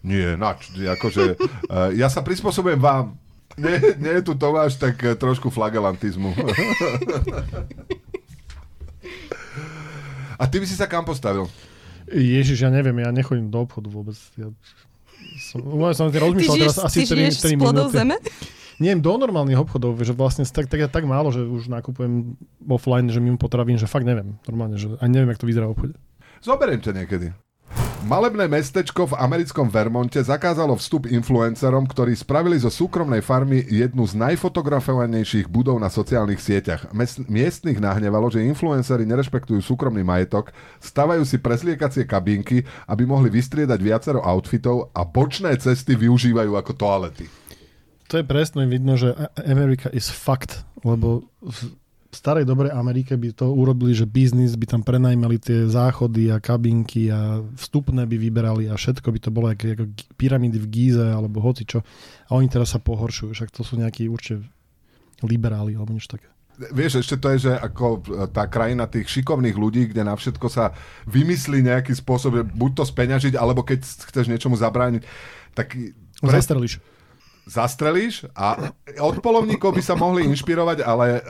Nie, 0.03 0.35
nač, 0.35 0.67
akože, 0.75 1.39
uh, 1.39 1.95
ja 1.95 2.11
sa 2.11 2.19
prispôsobujem 2.19 2.75
vám. 2.75 3.15
Nie, 3.57 3.77
nie 4.01 4.13
je 4.17 4.23
tu 4.25 4.33
Tomáš, 4.33 4.81
tak 4.81 4.97
eh, 5.03 5.13
trošku 5.13 5.49
flagelantizmu. 5.53 6.33
A 10.41 10.49
ty 10.49 10.57
by 10.59 10.65
si 10.65 10.75
sa 10.75 10.89
kam 10.89 11.05
postavil? 11.05 11.45
Ježiš, 12.09 12.67
ja 12.67 12.69
neviem, 12.73 12.99
ja 12.99 13.13
nechodím 13.13 13.47
do 13.47 13.63
obchodu 13.63 13.87
vôbec. 13.87 14.17
Ja 14.35 14.51
som, 15.39 15.61
ja 15.63 15.95
som 15.95 16.11
rozmýšľal 16.11 16.67
teraz 16.67 16.77
asi 16.83 17.07
ty 17.07 17.15
3, 17.15 17.15
žiješ 17.15 17.35
z 17.39 17.43
3 17.55 17.63
plodov 17.63 17.87
minúty. 17.93 17.97
zeme? 18.01 18.15
Nie, 18.81 18.97
do 18.97 19.13
normálnych 19.15 19.55
obchodov, 19.61 20.01
že 20.01 20.11
vlastne 20.17 20.43
tak, 20.43 20.67
tak, 20.67 20.89
tak 20.89 21.05
málo, 21.05 21.29
že 21.29 21.45
už 21.45 21.69
nakupujem 21.69 22.35
offline, 22.65 23.07
že 23.07 23.21
mimo 23.21 23.37
potravín, 23.37 23.77
že 23.77 23.85
fakt 23.87 24.03
neviem. 24.03 24.35
Normálne, 24.49 24.75
že 24.75 24.97
ani 24.99 25.13
neviem, 25.15 25.29
jak 25.31 25.39
to 25.39 25.47
vyzerá 25.47 25.69
v 25.69 25.77
obchode. 25.77 25.95
Zoberiem 26.43 26.81
ťa 26.83 26.91
niekedy. 26.91 27.31
Malebné 28.03 28.51
mestečko 28.51 29.07
v 29.07 29.15
americkom 29.15 29.71
Vermonte 29.71 30.19
zakázalo 30.19 30.75
vstup 30.75 31.07
influencerom, 31.07 31.87
ktorí 31.87 32.11
spravili 32.19 32.59
zo 32.59 32.67
súkromnej 32.67 33.23
farmy 33.23 33.63
jednu 33.63 34.03
z 34.03 34.19
najfotografovanejších 34.19 35.47
budov 35.47 35.79
na 35.79 35.87
sociálnych 35.87 36.43
sieťach. 36.43 36.91
Mes- 36.91 37.23
miestnych 37.31 37.79
nahnevalo, 37.79 38.27
že 38.27 38.43
influenceri 38.43 39.07
nerešpektujú 39.07 39.63
súkromný 39.63 40.03
majetok, 40.03 40.51
stavajú 40.83 41.23
si 41.23 41.39
presliekacie 41.39 42.03
kabinky, 42.03 42.67
aby 42.91 43.07
mohli 43.07 43.31
vystriedať 43.31 43.79
viacero 43.79 44.19
outfitov 44.19 44.91
a 44.91 45.07
bočné 45.07 45.55
cesty 45.55 45.95
využívajú 45.95 46.59
ako 46.59 46.71
toalety. 46.75 47.25
To 48.11 48.19
je 48.19 48.27
presne 48.27 48.67
vidno, 48.67 48.99
že 48.99 49.15
America 49.47 49.87
is 49.95 50.11
fucked, 50.11 50.67
lebo 50.83 51.23
starej 52.13 52.45
dobrej 52.45 52.71
Amerike 52.71 53.17
by 53.17 53.33
to 53.33 53.49
urobili, 53.49 53.97
že 53.97 54.07
biznis 54.07 54.53
by 54.55 54.69
tam 54.69 54.81
prenajmali 54.85 55.41
tie 55.41 55.65
záchody 55.65 56.29
a 56.29 56.37
kabinky 56.37 57.09
a 57.09 57.41
vstupné 57.57 58.05
by 58.05 58.15
vyberali 58.15 58.69
a 58.69 58.77
všetko 58.77 59.07
by 59.09 59.19
to 59.19 59.29
bolo 59.33 59.47
ako, 59.49 59.63
ako 59.73 59.83
pyramídy 60.15 60.61
v 60.61 60.69
Gíze 60.69 61.03
alebo 61.03 61.41
hocičo. 61.41 61.81
A 62.29 62.37
oni 62.37 62.47
teraz 62.47 62.71
sa 62.71 62.79
pohoršujú, 62.79 63.33
však 63.33 63.49
to 63.51 63.65
sú 63.65 63.81
nejakí 63.81 64.07
určite 64.07 64.45
liberáli 65.25 65.73
alebo 65.73 65.91
niečo 65.91 66.15
také. 66.15 66.29
Vieš, 66.53 67.01
ešte 67.01 67.17
to 67.17 67.33
je, 67.33 67.49
že 67.49 67.53
ako 67.57 68.05
tá 68.29 68.45
krajina 68.45 68.85
tých 68.85 69.09
šikovných 69.09 69.57
ľudí, 69.57 69.89
kde 69.89 70.05
na 70.05 70.13
všetko 70.13 70.47
sa 70.53 70.77
vymyslí 71.09 71.65
nejaký 71.65 71.97
spôsob, 71.97 72.37
že 72.37 72.43
buď 72.45 72.71
to 72.77 72.83
speňažiť, 72.85 73.33
alebo 73.33 73.65
keď 73.65 73.81
chceš 73.81 74.29
niečomu 74.29 74.53
zabrániť, 74.53 75.01
tak 75.57 75.73
pre, 76.21 76.37
Zastrelíš. 76.37 76.77
Zastrelíš 77.43 78.23
a 78.31 78.71
od 79.03 79.19
polovníkov 79.19 79.75
by 79.75 79.83
sa 79.83 79.99
mohli 79.99 80.23
inšpirovať, 80.31 80.79
ale 80.79 81.19
uh, 81.19 81.23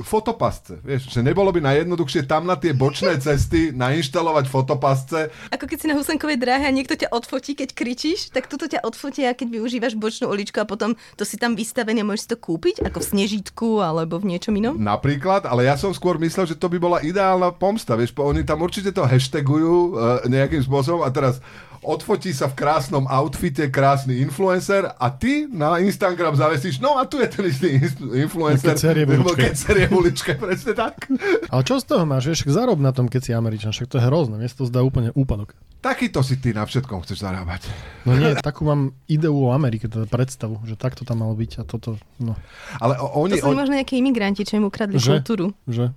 fotopasce. 0.00 0.80
Vieš, 0.80 1.12
že 1.12 1.20
nebolo 1.20 1.52
by 1.52 1.60
najjednoduchšie 1.60 2.24
tam 2.24 2.48
na 2.48 2.56
tie 2.56 2.72
bočné 2.72 3.20
cesty 3.20 3.76
nainštalovať 3.76 4.48
fotopasce. 4.48 5.28
Ako 5.52 5.68
keď 5.68 5.78
si 5.78 5.86
na 5.92 5.96
Husenkovej 6.00 6.40
dráhe 6.40 6.64
a 6.64 6.72
niekto 6.72 6.96
ťa 6.96 7.12
odfotí, 7.12 7.52
keď 7.52 7.76
kričíš, 7.76 8.32
tak 8.32 8.48
tuto 8.48 8.64
ťa 8.64 8.80
odfotia, 8.82 9.36
keď 9.36 9.60
využívaš 9.60 10.00
bočnú 10.00 10.32
uličku 10.32 10.64
a 10.64 10.68
potom 10.68 10.96
to 11.20 11.28
si 11.28 11.36
tam 11.36 11.52
vystavené, 11.52 12.00
môžeš 12.00 12.32
to 12.32 12.36
kúpiť, 12.40 12.80
ako 12.80 13.04
v 13.04 13.08
snežítku 13.12 13.84
alebo 13.84 14.16
v 14.16 14.32
niečom 14.32 14.56
inom. 14.56 14.80
Napríklad, 14.80 15.44
ale 15.44 15.68
ja 15.68 15.76
som 15.76 15.92
skôr 15.92 16.16
myslel, 16.24 16.48
že 16.48 16.56
to 16.56 16.72
by 16.72 16.80
bola 16.80 16.98
ideálna 17.04 17.52
pomsta. 17.52 18.00
Vieš, 18.00 18.16
oni 18.16 18.48
tam 18.48 18.64
určite 18.64 18.96
to 18.96 19.04
hashtagujú 19.04 19.74
uh, 19.92 20.24
nejakým 20.24 20.64
spôsobom 20.64 21.04
a 21.04 21.12
teraz 21.12 21.44
odfotí 21.82 22.30
sa 22.30 22.46
v 22.46 22.54
krásnom 22.54 23.04
outfite 23.04 23.66
krásny 23.68 24.18
influencer 24.18 24.86
a 24.88 25.06
ty 25.10 25.44
na 25.44 25.78
Instagram 25.78 26.32
zavesíš, 26.32 26.78
no 26.78 26.94
a 26.94 27.04
tu 27.04 27.18
je 27.18 27.26
ten 27.26 27.44
istý 27.44 27.74
influencer. 28.14 28.72
Keď 28.72 28.78
serie 28.80 29.04
v 29.04 29.10
lebo 29.12 29.28
uličke. 29.28 29.42
Keď 29.42 29.54
serie 29.54 29.86
v 29.86 29.94
uličke, 29.94 30.32
presne 30.36 30.72
tak. 30.72 31.10
Ale 31.46 31.62
čo 31.62 31.76
z 31.76 31.84
toho 31.84 32.02
máš? 32.02 32.24
Vieš, 32.24 32.46
zarob 32.48 32.78
na 32.78 32.90
tom, 32.90 33.06
keď 33.06 33.20
si 33.20 33.30
Američan, 33.30 33.70
však 33.70 33.86
to 33.86 33.98
je 33.98 34.06
hrozné. 34.06 34.38
Mne 34.38 34.48
to 34.48 34.64
zdá 34.64 34.80
úplne 34.80 35.10
úpadok. 35.12 35.58
Takýto 35.78 36.22
si 36.22 36.38
ty 36.38 36.54
na 36.54 36.62
všetkom 36.62 37.02
chceš 37.02 37.18
zarábať. 37.20 37.66
No 38.06 38.14
nie, 38.14 38.38
takú 38.38 38.62
mám 38.62 38.94
ideu 39.04 39.34
o 39.34 39.50
Amerike, 39.50 39.90
teda 39.90 40.06
predstavu, 40.06 40.62
že 40.62 40.78
takto 40.78 41.02
tam 41.02 41.20
malo 41.20 41.34
byť 41.34 41.58
a 41.58 41.62
toto, 41.66 41.98
no, 42.16 42.38
Ale 42.78 42.94
o- 42.96 43.10
To 43.10 43.26
oni... 43.26 43.42
sú 43.42 43.50
on- 43.50 43.58
možno 43.58 43.74
nejakí 43.74 43.98
imigranti, 43.98 44.46
čo 44.46 44.54
im 44.56 44.70
ukradli 44.70 45.02
Že? 45.02 45.18
kultúru. 45.18 45.50
že? 45.66 45.90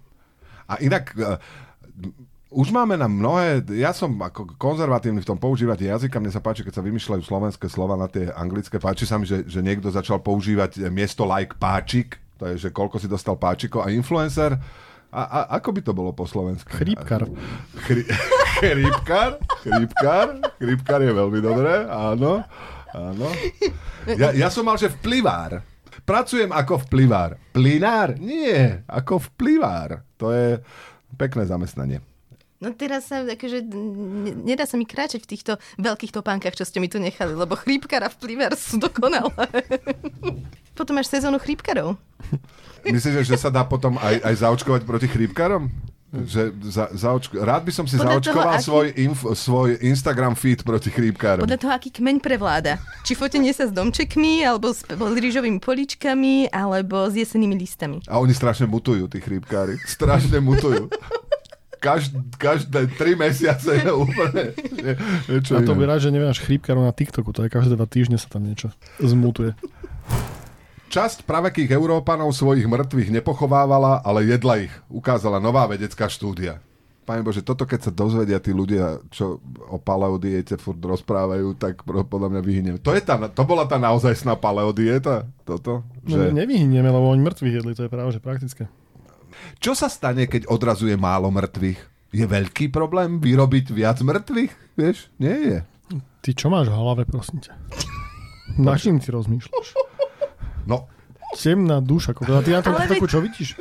A 0.65 0.81
inak, 0.81 1.13
uh, 1.13 1.37
už 2.55 2.71
máme 2.71 2.95
na 2.95 3.11
mnohé, 3.11 3.59
ja 3.75 3.91
som 3.91 4.15
ako 4.15 4.55
konzervatívny 4.55 5.19
v 5.19 5.27
tom 5.27 5.35
používať 5.35 5.91
jazyka, 5.91 6.23
mne 6.23 6.31
sa 6.31 6.39
páči, 6.39 6.63
keď 6.63 6.79
sa 6.79 6.85
vymýšľajú 6.87 7.21
slovenské 7.27 7.67
slova 7.67 7.99
na 7.99 8.07
tie 8.07 8.31
anglické, 8.31 8.79
páči 8.79 9.03
sa 9.03 9.19
mi, 9.19 9.27
že, 9.27 9.43
že 9.43 9.59
niekto 9.59 9.91
začal 9.91 10.23
používať 10.23 10.87
miesto 10.87 11.27
like 11.27 11.59
páčik, 11.59 12.15
to 12.39 12.55
je, 12.55 12.67
že 12.67 12.69
koľko 12.71 12.95
si 13.03 13.11
dostal 13.11 13.35
páčikov 13.35 13.83
a 13.83 13.91
influencer, 13.91 14.55
a, 15.11 15.21
a 15.23 15.39
ako 15.59 15.69
by 15.75 15.81
to 15.83 15.91
bolo 15.95 16.11
po 16.11 16.27
slovensku? 16.27 16.67
Chrípkar. 16.75 17.27
Chrí, 17.87 18.03
chrípkar, 18.59 19.39
chrípkar, 19.63 20.27
chrípkar 20.59 20.99
je 21.03 21.11
veľmi 21.11 21.39
dobré, 21.43 21.87
áno, 21.91 22.39
áno. 22.95 23.27
Ja, 24.15 24.31
ja 24.31 24.47
som 24.47 24.63
mal, 24.63 24.79
že 24.79 24.91
vplyvár. 24.91 25.59
Pracujem 26.07 26.51
ako 26.55 26.87
vplyvár. 26.87 27.35
Plinár? 27.51 28.15
Nie, 28.15 28.83
ako 28.87 29.23
vplyvár. 29.31 30.07
To 30.19 30.31
je 30.31 30.59
pekné 31.15 31.47
zamestnanie. 31.47 32.14
No 32.65 32.73
teraz 32.73 33.05
sa, 33.05 33.21
akože, 33.21 33.61
nedá 34.41 34.65
sa 34.65 34.73
mi 34.73 34.83
kráčať 34.83 35.21
v 35.21 35.29
týchto 35.29 35.53
veľkých 35.77 36.09
topánkach, 36.09 36.57
čo 36.57 36.65
ste 36.65 36.81
mi 36.81 36.89
tu 36.89 36.97
nechali, 36.97 37.37
lebo 37.37 37.53
chrípkar 37.53 38.01
a 38.01 38.09
vplyver 38.09 38.57
sú 38.57 38.81
dokonalé. 38.81 39.29
Potom 40.77 40.97
máš 40.97 41.13
sezónu 41.13 41.37
chrípkarov. 41.37 41.93
Myslíš, 42.85 43.21
že 43.23 43.37
sa 43.37 43.49
dá 43.49 43.61
potom 43.61 43.97
aj, 43.97 44.21
aj 44.21 44.35
zaočkovať 44.41 44.81
proti 44.83 45.07
chrípkarom? 45.07 45.69
Že 46.15 46.53
za, 46.63 46.85
zaočko- 46.93 47.41
Rád 47.41 47.65
by 47.65 47.71
som 47.73 47.85
si 47.85 47.97
Podľa 47.97 48.11
zaočkoval 48.13 48.43
toho, 48.43 48.55
aký- 48.55 48.65
svoj, 48.65 48.87
inf, 48.95 49.19
svoj 49.35 49.69
Instagram 49.81 50.33
feed 50.33 50.61
proti 50.61 50.89
chrípkarom. 50.89 51.43
Podľa 51.43 51.59
toho, 51.59 51.73
aký 51.73 51.89
kmeň 51.91 52.17
prevláda. 52.19 52.77
Či 53.01 53.13
fotenie 53.13 53.51
sa 53.51 53.65
s 53.65 53.73
domčekmi, 53.73 54.41
alebo 54.41 54.69
s 54.69 54.85
rýžovými 54.93 55.57
poličkami, 55.59 56.49
alebo 56.49 57.09
s 57.09 57.17
jesenými 57.17 57.57
listami. 57.57 58.05
A 58.05 58.17
oni 58.17 58.31
strašne 58.31 58.65
mutujú, 58.65 59.09
tí 59.09 59.17
chrípkári. 59.17 59.81
Strašne 59.83 60.37
mutujú. 60.39 60.87
Každ, 61.79 62.11
každé 62.39 62.91
tri 62.95 63.13
mesiace 63.13 63.79
je 63.79 63.91
úplne 63.91 64.55
nie, 64.73 64.93
niečo 65.29 65.57
A 65.57 65.65
to 65.65 65.77
by 65.77 65.85
rád, 65.85 66.01
že 66.03 66.13
nemáš 66.13 66.41
chrípkarov 66.41 66.87
na 66.87 66.93
TikToku, 66.95 67.31
to 67.35 67.45
je 67.45 67.49
každé 67.51 67.77
dva 67.77 67.87
týždne 67.87 68.17
sa 68.17 68.27
tam 68.31 68.47
niečo 68.47 68.73
zmutuje. 69.01 69.53
Časť 70.95 71.27
pravekých 71.27 71.75
Európanov 71.75 72.31
svojich 72.31 72.69
mŕtvych 72.69 73.11
nepochovávala, 73.11 73.99
ale 74.05 74.31
jedla 74.31 74.63
ich. 74.63 74.73
Ukázala 74.87 75.43
nová 75.43 75.67
vedecká 75.67 76.07
štúdia. 76.07 76.63
Pane 77.05 77.21
Bože, 77.21 77.45
toto 77.45 77.69
keď 77.69 77.89
sa 77.89 77.91
dozvedia 77.93 78.41
tí 78.41 78.49
ľudia, 78.49 78.97
čo 79.13 79.37
o 79.69 79.77
paleodiete 79.77 80.57
furt 80.57 80.81
rozprávajú, 80.81 81.53
tak 81.53 81.85
podľa 81.85 82.33
mňa 82.33 82.41
vyhyneme. 82.41 82.77
To, 82.81 82.97
je 82.97 83.01
tá, 83.03 83.19
to 83.29 83.43
bola 83.45 83.69
tá 83.69 83.77
naozajstná 83.77 84.33
paleodieta? 84.41 85.29
Toto? 85.45 85.85
No, 86.01 86.09
Že... 86.09 86.33
nevyhynieme, 86.33 86.89
lebo 86.89 87.13
oni 87.13 87.21
mŕtvych 87.21 87.55
jedli, 87.61 87.77
to 87.77 87.85
je 87.85 87.93
práve 87.93 88.09
že 88.09 88.23
praktické. 88.23 88.65
Čo 89.59 89.73
sa 89.73 89.87
stane, 89.87 90.25
keď 90.25 90.47
odrazuje 90.47 90.95
málo 90.95 91.31
mŕtvych? 91.31 91.79
Je 92.15 92.25
veľký 92.25 92.71
problém 92.71 93.19
vyrobiť 93.19 93.75
viac 93.75 93.99
mŕtvych? 93.99 94.51
Vieš, 94.79 94.97
nie 95.19 95.37
je. 95.51 95.57
Ty 96.23 96.29
čo 96.33 96.47
máš 96.49 96.71
v 96.71 96.77
hlave, 96.79 97.03
prosím 97.05 97.43
ťa? 97.43 97.53
Na 98.55 98.79
čím 98.79 99.03
ty 99.03 99.11
rozmýšľaš? 99.11 99.67
No, 100.65 100.87
Temná 101.35 101.83
duša, 101.83 102.15
kokos. 102.15 102.31
a 102.31 102.41
ty 102.41 102.55
na 102.55 102.63
tom 102.63 102.79
Ale 102.79 102.87
veď- 102.87 103.11
čo 103.11 103.19
vidíš? 103.19 103.59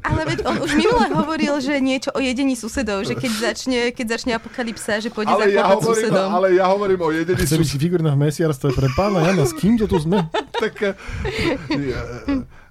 Ale 0.00 0.24
veď 0.24 0.38
on 0.48 0.56
už 0.64 0.72
minule 0.72 1.06
hovoril, 1.12 1.60
že 1.60 1.76
niečo 1.76 2.08
o 2.16 2.20
jedení 2.20 2.56
susedov, 2.56 3.04
že 3.04 3.12
keď 3.12 3.52
začne, 3.52 3.80
keď 3.92 4.06
začne 4.16 4.32
apokalypsa, 4.40 5.04
že 5.04 5.12
pôjde 5.12 5.28
ale 5.28 5.52
ja, 5.52 5.68
hovorím, 5.68 6.00
susedom. 6.00 6.28
ale 6.32 6.46
ja 6.56 6.64
hovorím 6.64 7.00
o 7.04 7.10
jedení 7.12 7.44
Chce 7.44 7.60
byť 7.60 7.70
figurná 7.76 8.16
v 8.16 8.24
mesiarstve 8.24 8.72
pre 8.72 8.88
pána 8.96 9.20
Jana, 9.20 9.44
s 9.44 9.52
kým 9.52 9.76
to 9.76 9.84
tu 9.84 10.00
sme? 10.00 10.24
tak... 10.64 10.74
eh, 10.80 10.96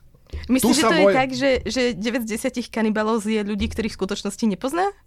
Myslíš, 0.49 0.75
že 0.75 0.83
to 0.83 0.93
moje- 0.93 1.03
je 1.03 1.15
tak, 1.15 1.29
že, 1.33 1.49
že 1.65 1.81
9 1.95 2.25
z 2.25 2.29
10 2.39 2.73
kanibalov 2.73 3.21
zje 3.23 3.43
ľudí, 3.45 3.69
ktorých 3.71 3.93
v 3.93 3.99
skutočnosti 3.99 4.43
nepozná? 4.47 4.89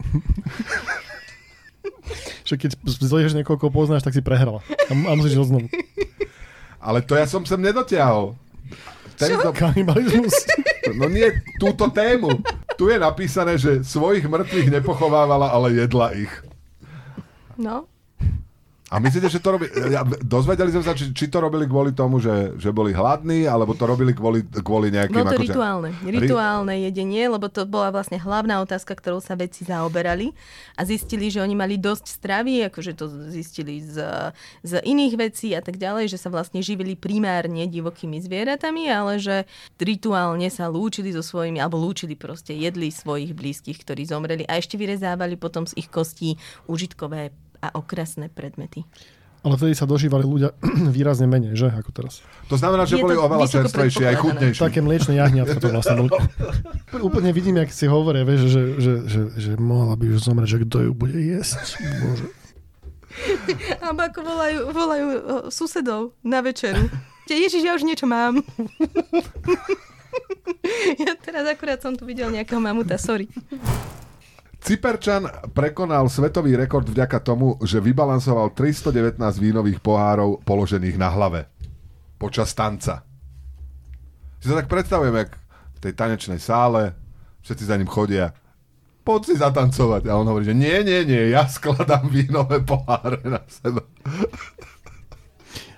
Že 2.46 2.54
keď 2.62 2.70
zleješ 2.86 3.34
niekoho, 3.34 3.58
koho 3.58 3.74
poznáš, 3.74 4.06
tak 4.06 4.14
si 4.14 4.22
prehrala. 4.22 4.62
A, 4.86 4.92
a 4.94 5.12
musíš 5.18 5.42
ho 5.42 5.44
znovu. 5.46 5.66
Ale 6.78 7.02
to 7.02 7.18
ja 7.18 7.26
som 7.26 7.42
sem 7.42 7.58
nedotiahol. 7.58 8.38
Tento, 9.18 9.50
Kanibalizmus. 9.50 10.46
no 11.00 11.08
nie, 11.08 11.32
túto 11.56 11.88
tému. 11.88 12.36
Tu 12.76 12.92
je 12.92 12.98
napísané, 13.00 13.56
že 13.56 13.80
svojich 13.82 14.28
mŕtvych 14.28 14.68
nepochovávala, 14.78 15.50
ale 15.50 15.74
jedla 15.74 16.12
ich. 16.14 16.30
No. 17.56 17.88
A 18.86 19.02
myslíte, 19.02 19.26
že 19.26 19.42
to 19.42 19.58
robí... 19.58 19.66
Ja, 19.90 20.06
dozvedeli 20.06 20.70
sme 20.70 20.86
sa, 20.86 20.94
či, 20.94 21.10
či 21.10 21.26
to 21.26 21.42
robili 21.42 21.66
kvôli 21.66 21.90
tomu, 21.90 22.22
že, 22.22 22.54
že 22.54 22.70
boli 22.70 22.94
hladní, 22.94 23.50
alebo 23.50 23.74
to 23.74 23.82
robili 23.82 24.14
kvôli, 24.14 24.46
kvôli 24.62 24.94
nejakým... 24.94 25.26
Bolo 25.26 25.34
to 25.34 25.42
akože- 25.42 25.50
rituálne. 25.50 25.90
Rituálne 26.06 26.74
jedenie, 26.86 27.26
lebo 27.26 27.50
to 27.50 27.66
bola 27.66 27.90
vlastne 27.90 28.14
hlavná 28.22 28.62
otázka, 28.62 28.94
ktorou 28.94 29.18
sa 29.18 29.34
vedci 29.34 29.66
zaoberali 29.66 30.30
a 30.78 30.86
zistili, 30.86 31.34
že 31.34 31.42
oni 31.42 31.58
mali 31.58 31.82
dosť 31.82 32.06
stravy, 32.06 32.70
akože 32.70 32.92
to 32.94 33.10
zistili 33.34 33.82
z, 33.82 34.06
z 34.62 34.78
iných 34.86 35.14
vecí 35.18 35.50
a 35.58 35.66
tak 35.66 35.82
ďalej, 35.82 36.14
že 36.14 36.22
sa 36.22 36.30
vlastne 36.30 36.62
živili 36.62 36.94
primárne 36.94 37.66
divokými 37.66 38.22
zvieratami, 38.22 38.86
ale 38.86 39.18
že 39.18 39.50
rituálne 39.82 40.46
sa 40.46 40.70
lúčili 40.70 41.10
so 41.10 41.26
svojimi, 41.26 41.58
alebo 41.58 41.74
lúčili 41.74 42.14
proste, 42.14 42.54
jedli 42.54 42.94
svojich 42.94 43.34
blízkych, 43.34 43.82
ktorí 43.82 44.06
zomreli 44.06 44.46
a 44.46 44.62
ešte 44.62 44.78
vyrezávali 44.78 45.34
potom 45.34 45.66
z 45.66 45.74
ich 45.74 45.90
kostí 45.90 46.38
užitkové 46.70 47.34
a 47.66 47.74
okrasné 47.74 48.30
predmety. 48.30 48.86
Ale 49.46 49.54
vtedy 49.54 49.78
sa 49.78 49.86
dožívali 49.86 50.26
ľudia 50.26 50.50
výrazne 50.96 51.30
menej, 51.30 51.54
že? 51.54 51.70
Ako 51.70 51.94
teraz. 51.94 52.18
To 52.50 52.58
znamená, 52.58 52.82
že 52.82 52.98
Je 52.98 53.06
boli 53.06 53.14
oveľa 53.14 53.46
vysoko 53.46 53.70
čerstvejší 53.70 54.02
aj 54.02 54.16
chutnejší. 54.18 54.58
Také 54.58 54.80
mliečne 54.82 55.14
jahniatka 55.14 55.62
to 55.62 55.70
vlastne 55.70 55.94
boli. 56.02 56.10
Úplne 57.10 57.30
vidím, 57.30 57.62
jak 57.62 57.70
si 57.70 57.86
hovoria, 57.86 58.26
vieš, 58.26 58.50
že, 58.50 58.62
že, 58.82 58.92
že, 59.06 59.20
že 59.38 59.50
mohla 59.54 59.94
by 59.94 60.18
už 60.18 60.26
zomrieť, 60.26 60.50
že 60.50 60.58
kto 60.66 60.76
ju 60.90 60.92
bude 60.98 61.14
jesť. 61.14 61.78
Bože. 61.78 62.26
Alebo 63.86 64.00
ako 64.02 64.20
volajú, 64.22 64.58
volajú 64.74 65.06
o, 65.06 65.16
susedov 65.48 66.12
na 66.26 66.42
večeru. 66.42 66.90
Ježiš, 67.26 67.62
ja 67.62 67.74
už 67.74 67.82
niečo 67.86 68.06
mám. 68.06 68.42
ja 71.02 71.12
teraz 71.18 71.44
akurát 71.46 71.82
som 71.82 71.94
tu 71.98 72.06
videl 72.06 72.30
nejakého 72.30 72.62
mamuta, 72.62 72.98
sorry. 72.98 73.26
Cyperčan 74.66 75.30
prekonal 75.54 76.10
svetový 76.10 76.58
rekord 76.58 76.90
vďaka 76.90 77.22
tomu, 77.22 77.54
že 77.62 77.78
vybalansoval 77.78 78.50
319 78.50 79.14
vínových 79.38 79.78
pohárov 79.78 80.42
položených 80.42 80.98
na 80.98 81.06
hlave. 81.06 81.46
Počas 82.18 82.50
tanca. 82.50 83.06
Si 84.42 84.50
to 84.50 84.58
tak 84.58 84.66
predstavujem, 84.66 85.22
jak 85.22 85.38
v 85.70 85.78
tej 85.78 85.92
tanečnej 85.94 86.42
sále, 86.42 86.98
všetci 87.46 87.62
za 87.62 87.78
ním 87.78 87.86
chodia. 87.86 88.34
Poď 89.06 89.20
si 89.30 89.34
zatancovať. 89.38 90.10
A 90.10 90.18
on 90.18 90.26
hovorí, 90.26 90.42
že 90.42 90.58
nie, 90.58 90.82
nie, 90.82 91.06
nie, 91.06 91.30
ja 91.30 91.46
skladám 91.46 92.10
vínové 92.10 92.58
poháre 92.58 93.22
na 93.22 93.46
seba. 93.46 93.86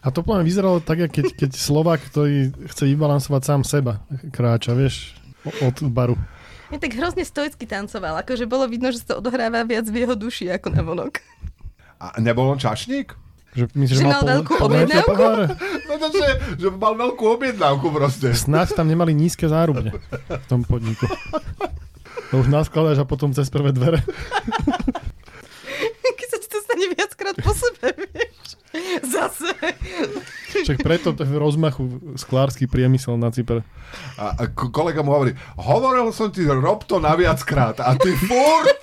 A 0.00 0.08
to 0.08 0.24
poviem, 0.24 0.48
vyzeralo 0.48 0.80
tak, 0.80 1.12
keď, 1.12 1.36
keď 1.36 1.50
Slovak, 1.52 2.00
ktorý 2.08 2.56
chce 2.72 2.88
vybalansovať 2.88 3.42
sám 3.44 3.68
seba, 3.68 4.00
kráča, 4.32 4.72
vieš, 4.72 5.12
od 5.60 5.76
baru. 5.92 6.16
Ja 6.68 6.76
tak 6.76 6.92
hrozne 6.92 7.24
stoicky 7.24 7.64
tancoval, 7.64 8.20
akože 8.20 8.44
bolo 8.44 8.68
vidno, 8.68 8.92
že 8.92 9.00
sa 9.00 9.16
to 9.16 9.24
odohráva 9.24 9.64
viac 9.64 9.88
v 9.88 10.04
jeho 10.04 10.12
duši 10.12 10.52
ako 10.52 10.68
na 10.68 10.84
vonok. 10.84 11.24
A 11.96 12.20
nebol 12.20 12.44
on 12.52 12.60
čašník? 12.60 13.16
Že, 13.56 13.64
myslíš, 13.72 13.96
Že 13.98 14.06
mal 14.06 14.22
veľkú 14.22 14.54
objednávku? 14.60 15.22
No 15.88 15.94
to, 15.96 16.06
že, 16.12 16.28
že 16.60 16.68
mal 16.76 16.94
veľkú 16.94 17.24
objednávku 17.40 17.88
proste. 17.88 18.36
Snáď 18.36 18.76
tam 18.76 18.86
nemali 18.86 19.16
nízke 19.16 19.48
zárubne 19.48 19.96
v 20.28 20.46
tom 20.46 20.62
podniku. 20.62 21.08
To 22.28 22.44
už 22.44 22.52
naskladáš 22.52 23.00
a 23.00 23.08
potom 23.08 23.32
cez 23.32 23.48
prvé 23.48 23.72
dvere. 23.72 24.04
Keď 26.04 26.28
sa 26.28 26.36
ti 26.36 26.48
to 26.52 26.60
stane 26.78 26.94
viackrát 26.94 27.34
po 27.42 27.50
sebe, 27.50 27.86
vieš. 28.14 28.46
Zase. 29.02 29.50
Však 30.62 30.78
preto 30.84 31.10
v 31.10 31.34
rozmachu 31.34 32.14
sklársky 32.14 32.70
priemysel 32.70 33.18
na 33.18 33.34
Cypre. 33.34 33.66
A, 34.14 34.36
a 34.38 34.42
ko- 34.46 34.70
kolega 34.70 35.02
mu 35.02 35.10
hovorí, 35.10 35.34
hovoril 35.58 36.14
som 36.14 36.30
ti, 36.30 36.46
rob 36.46 36.86
to 36.86 37.02
na 37.02 37.18
viackrát 37.18 37.80
a 37.80 37.96
ty 37.96 38.12
furt, 38.14 38.78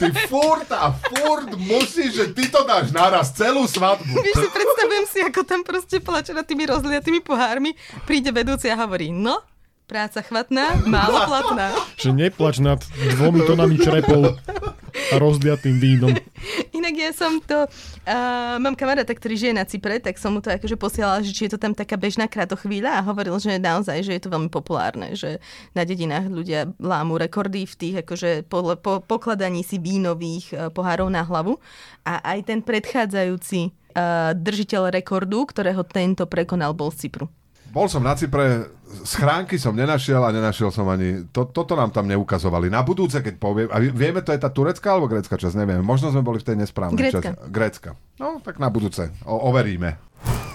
ty 0.00 0.08
furt 0.26 0.68
a 0.72 0.96
furt 0.96 1.52
musíš, 1.54 2.10
že 2.16 2.26
ty 2.32 2.48
to 2.48 2.64
dáš 2.64 2.90
naraz 2.90 3.30
celú 3.36 3.68
svadbu. 3.68 4.08
Vieš 4.08 4.36
si, 4.40 4.48
predstavujem 4.48 5.04
si, 5.06 5.18
ako 5.22 5.40
tam 5.44 5.60
proste 5.62 6.00
plače 6.00 6.32
nad 6.32 6.48
tými 6.48 6.64
rozliatými 6.66 7.20
pohármi. 7.20 7.76
Príde 8.08 8.32
vedúci 8.32 8.72
a 8.72 8.76
hovorí, 8.80 9.12
no, 9.12 9.44
práca 9.84 10.24
chvatná, 10.24 10.80
málo 10.88 11.28
platná. 11.28 11.76
Že 12.00 12.16
neplač 12.16 12.56
nad 12.58 12.80
dvomi 13.16 13.44
tonami 13.44 13.76
črepov 13.76 14.40
a 15.12 15.14
rozliatým 15.20 15.76
vínom. 15.76 16.16
Inak 16.88 17.04
ja 17.04 17.12
som 17.12 17.36
to, 17.44 17.68
uh, 17.68 18.56
mám 18.56 18.72
kamaráta, 18.72 19.12
ktorý 19.12 19.36
žije 19.36 19.52
na 19.52 19.68
Cypre, 19.68 20.00
tak 20.00 20.16
som 20.16 20.32
mu 20.32 20.40
to 20.40 20.48
akože 20.48 20.72
posielala, 20.80 21.20
že 21.20 21.36
či 21.36 21.44
je 21.44 21.52
to 21.52 21.60
tam 21.60 21.76
taká 21.76 22.00
bežná 22.00 22.24
krátochvíľa 22.24 22.96
a 22.96 23.04
hovoril, 23.04 23.36
že 23.36 23.60
naozaj, 23.60 24.08
že 24.08 24.16
je 24.16 24.22
to 24.24 24.32
veľmi 24.32 24.48
populárne, 24.48 25.12
že 25.12 25.36
na 25.76 25.84
dedinách 25.84 26.32
ľudia 26.32 26.72
lámu 26.80 27.20
rekordy 27.20 27.68
v 27.68 27.74
tých 27.76 27.94
akože 28.00 28.48
po, 28.48 28.72
po, 28.80 29.04
pokladaní 29.04 29.60
si 29.68 29.76
vínových 29.76 30.46
uh, 30.56 30.72
pohárov 30.72 31.12
na 31.12 31.28
hlavu 31.28 31.60
a 32.08 32.24
aj 32.24 32.56
ten 32.56 32.64
predchádzajúci 32.64 33.68
uh, 33.68 34.32
držiteľ 34.32 34.88
rekordu, 34.88 35.44
ktorého 35.44 35.84
tento 35.84 36.24
prekonal, 36.24 36.72
bol 36.72 36.88
z 36.88 37.04
Cypru. 37.04 37.28
Bol 37.68 37.84
som 37.92 38.00
na 38.00 38.16
Cypre, 38.16 38.72
schránky 39.04 39.60
som 39.60 39.76
nenašiel 39.76 40.20
a 40.20 40.32
nenašiel 40.32 40.72
som 40.72 40.88
ani, 40.88 41.28
to, 41.28 41.48
toto 41.48 41.76
nám 41.76 41.92
tam 41.92 42.08
neukazovali. 42.08 42.72
Na 42.72 42.80
budúce, 42.80 43.20
keď 43.20 43.34
poviem, 43.36 43.68
a 43.68 43.76
vie- 43.78 43.92
vieme, 43.92 44.24
to 44.24 44.32
je 44.32 44.40
tá 44.40 44.48
turecká 44.48 44.96
alebo 44.96 45.08
grécka 45.08 45.36
časť, 45.36 45.54
nevieme. 45.54 45.84
Možno 45.84 46.08
sme 46.08 46.24
boli 46.24 46.40
v 46.40 46.46
tej 46.52 46.56
nesprávnej 46.60 46.98
Grécka. 46.98 47.36
časti. 47.36 47.50
Grécka. 47.52 47.90
No, 48.18 48.40
tak 48.40 48.58
na 48.58 48.68
budúce, 48.72 49.12
o, 49.22 49.48
overíme. 49.48 50.00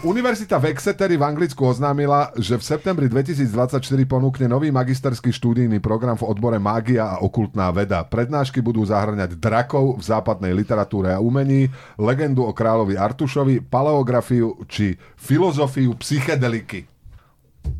Univerzita 0.03 0.59
v 0.59 0.75
Exeteri 0.75 1.15
v 1.15 1.23
Anglicku 1.23 1.63
oznámila, 1.63 2.35
že 2.35 2.59
v 2.59 2.63
septembri 2.67 3.07
2024 3.07 3.79
ponúkne 4.03 4.51
nový 4.51 4.67
magisterský 4.67 5.31
štúdijný 5.31 5.79
program 5.79 6.19
v 6.19 6.27
odbore 6.27 6.59
mágia 6.59 7.15
a 7.15 7.23
okultná 7.23 7.71
veda. 7.71 8.03
Prednášky 8.03 8.59
budú 8.59 8.83
zahrňať 8.83 9.39
drakov 9.39 9.95
v 9.95 10.03
západnej 10.03 10.51
literatúre 10.51 11.15
a 11.15 11.23
umení, 11.23 11.71
legendu 11.95 12.43
o 12.43 12.51
kráľovi 12.51 12.99
Artušovi, 12.99 13.63
paleografiu 13.63 14.59
či 14.67 14.99
filozofiu 15.15 15.95
psychedeliky. 15.95 16.92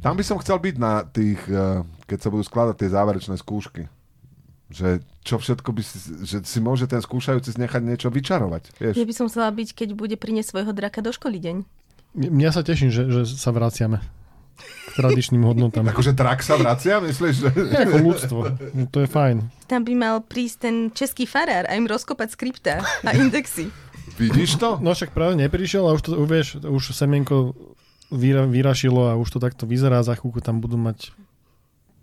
Tam 0.03 0.19
by 0.19 0.23
som 0.23 0.35
chcel 0.43 0.59
byť 0.59 0.75
na 0.75 1.07
tých, 1.07 1.39
eh, 1.47 1.83
keď 2.07 2.17
sa 2.19 2.29
budú 2.29 2.43
skladať 2.43 2.75
tie 2.75 2.89
záverečné 2.91 3.35
skúšky. 3.39 3.87
Že 4.73 4.99
čo 5.21 5.37
všetko 5.37 5.69
by 5.69 5.81
si, 5.85 5.97
že 6.25 6.37
si 6.43 6.59
môže 6.59 6.89
ten 6.89 6.99
skúšajúci 6.99 7.55
nechať 7.55 7.81
niečo 7.85 8.09
vyčarovať. 8.09 8.63
Vieš? 8.81 8.95
Ja 8.97 9.05
by 9.05 9.15
som 9.15 9.29
chcela 9.29 9.53
byť, 9.53 9.69
keď 9.71 9.89
bude 9.95 10.15
priniesť 10.17 10.49
svojho 10.55 10.73
draka 10.73 10.99
do 10.99 11.13
školy 11.13 11.37
deň. 11.39 11.55
M- 12.17 12.31
Mňa 12.35 12.51
sa 12.51 12.61
teším, 12.65 12.89
že, 12.89 13.05
že 13.07 13.21
sa 13.29 13.53
vraciame 13.53 14.01
k 14.59 14.89
tradičným 14.97 15.41
hodnotám. 15.45 15.87
Akože 15.93 16.13
drak 16.13 16.41
sa 16.41 16.57
vracia, 16.57 16.99
myslíš? 16.99 17.35
Že... 17.37 17.49
Ako 17.85 17.97
ľudstvo. 18.01 18.39
No, 18.73 18.83
to 18.89 19.05
je 19.05 19.09
fajn. 19.09 19.45
Tam 19.69 19.81
by 19.85 19.93
mal 19.93 20.15
prísť 20.21 20.55
ten 20.67 20.75
český 20.91 21.29
farár 21.29 21.69
a 21.69 21.73
im 21.77 21.85
rozkopať 21.85 22.33
skripta 22.33 22.81
a 22.81 23.09
indexy. 23.13 23.69
Vidíš 24.17 24.61
to? 24.61 24.77
No 24.77 24.93
však 24.93 25.09
práve 25.15 25.33
neprišiel 25.37 25.85
a 25.89 25.95
už 25.97 26.01
to, 26.05 26.11
vieš, 26.29 26.61
už 26.61 26.93
semienko 26.93 27.57
vyra, 28.13 28.45
vyrašilo 28.45 29.01
a 29.05 29.15
už 29.15 29.27
to 29.27 29.39
takto 29.39 29.65
vyzerá. 29.65 29.99
Za 29.99 30.13
chvíľku 30.13 30.39
tam 30.39 30.57
budú 30.57 30.77
mať 30.77 31.09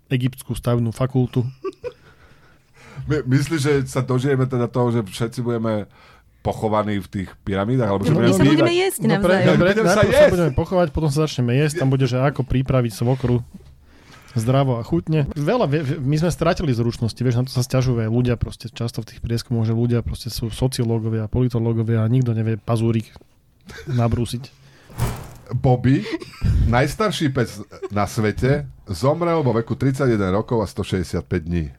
egyptskú 0.07 0.51
stavnú 0.51 0.91
fakultu. 0.91 1.47
My, 3.03 3.23
myslíš, 3.23 3.59
že 3.59 3.73
sa 3.87 3.99
dožijeme 3.99 4.45
teda 4.45 4.67
toho, 4.67 4.91
že 4.91 5.01
všetci 5.01 5.39
budeme 5.39 5.87
pochovaní 6.41 6.97
v 6.97 7.07
tých 7.07 7.29
pyramídach? 7.41 7.87
Alebo 7.87 8.03
že 8.03 8.11
No, 8.11 8.19
My 8.19 8.27
budeme 8.27 8.33
sa 8.33 8.43
bývať? 8.43 8.53
budeme 8.53 8.73
jesť 8.75 8.99
No 9.01 9.15
pre, 9.17 9.35
dobre, 9.41 9.67
Budeme 9.71 9.87
sa 9.87 9.95
najprv 9.95 10.11
sa 10.11 10.19
jesť. 10.19 10.33
budeme 10.33 10.51
pochovať, 10.53 10.87
potom 10.89 11.09
sa 11.09 11.17
začneme 11.21 11.51
jesť. 11.55 11.75
Tam 11.77 11.87
bude, 11.87 12.03
že 12.03 12.17
ako 12.17 12.41
pripraviť 12.43 12.91
svokru 12.91 13.35
zdravo 14.33 14.75
a 14.75 14.83
chutne. 14.83 15.27
Veľa, 15.33 15.67
my 15.97 16.15
sme 16.17 16.29
stratili 16.29 16.71
zručnosti, 16.71 17.17
vieš, 17.17 17.35
na 17.35 17.43
to 17.43 17.51
sa 17.51 17.61
stiažujú 17.61 17.99
aj 17.99 18.09
ľudia, 18.09 18.35
proste 18.35 18.67
často 18.67 18.99
v 18.99 19.11
tých 19.11 19.19
prieskumoch, 19.19 19.63
že 19.63 19.73
ľudia 19.73 19.99
proste 19.99 20.27
sú 20.27 20.47
sociológovia, 20.47 21.27
politológovia 21.27 21.99
a 21.99 22.07
nikto 22.07 22.31
nevie 22.31 22.55
pazúrik 22.55 23.11
nabrúsiť. 23.87 24.47
Bobby, 25.53 26.05
najstarší 26.67 27.29
pes 27.29 27.61
na 27.91 28.07
svete, 28.07 28.67
zomrel 28.87 29.43
vo 29.43 29.53
veku 29.53 29.75
31 29.75 30.31
rokov 30.31 30.63
a 30.63 30.67
165 30.67 31.43
dní. 31.43 31.71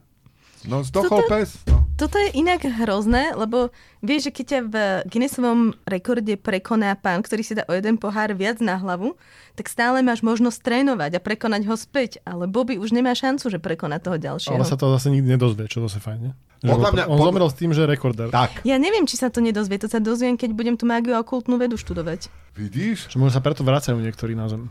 No, 0.67 0.83
zdochol 0.83 1.21
pes. 1.27 1.57
No. 1.67 1.85
Toto 2.03 2.19
je 2.19 2.35
inak 2.35 2.67
hrozné, 2.67 3.31
lebo 3.31 3.71
vieš, 4.03 4.27
že 4.27 4.31
keď 4.35 4.45
ťa 4.45 4.59
v 4.67 4.75
Guinnessovom 5.07 5.71
rekorde 5.87 6.35
prekoná 6.35 6.99
pán, 6.99 7.23
ktorý 7.23 7.47
si 7.47 7.55
dá 7.55 7.63
o 7.63 7.71
jeden 7.71 7.95
pohár 7.95 8.35
viac 8.35 8.59
na 8.59 8.75
hlavu, 8.75 9.15
tak 9.55 9.71
stále 9.71 10.03
máš 10.03 10.19
možnosť 10.19 10.59
trénovať 10.67 11.15
a 11.15 11.23
prekonať 11.23 11.63
ho 11.63 11.79
späť. 11.79 12.19
Ale 12.27 12.43
Bobby 12.51 12.75
už 12.75 12.91
nemá 12.91 13.15
šancu, 13.15 13.47
že 13.47 13.55
prekoná 13.55 14.03
toho 14.03 14.19
ďalšieho. 14.19 14.51
Ale 14.51 14.67
sa 14.67 14.75
to 14.75 14.91
zase 14.91 15.15
nikdy 15.15 15.39
nedozvie, 15.39 15.63
čo 15.71 15.79
zase 15.87 16.03
fajn, 16.03 16.19
nie? 16.19 16.33
Že 16.59 16.75
Podľa 16.75 16.91
mňa- 16.91 17.07
on 17.07 17.15
pod- 17.15 17.27
zomrel 17.31 17.47
s 17.47 17.55
tým, 17.55 17.71
že 17.71 17.79
je 17.79 17.87
rekorder. 17.87 18.27
Tak, 18.35 18.67
Ja 18.67 18.75
neviem, 18.75 19.07
či 19.07 19.15
sa 19.15 19.31
to 19.31 19.39
nedozvie. 19.39 19.79
To 19.79 19.87
sa 19.87 20.03
dozviem, 20.03 20.35
keď 20.35 20.51
budem 20.51 20.75
tú 20.75 20.83
mágiu 20.83 21.15
a 21.15 21.23
okultnú 21.23 21.55
vedu 21.55 21.79
študovať. 21.79 22.27
vidíš? 22.59 23.15
Že 23.15 23.15
možno 23.15 23.31
sa 23.31 23.39
preto 23.39 23.63
vracajú 23.63 23.95
niektorí 23.95 24.35
na 24.35 24.51
zem. 24.51 24.67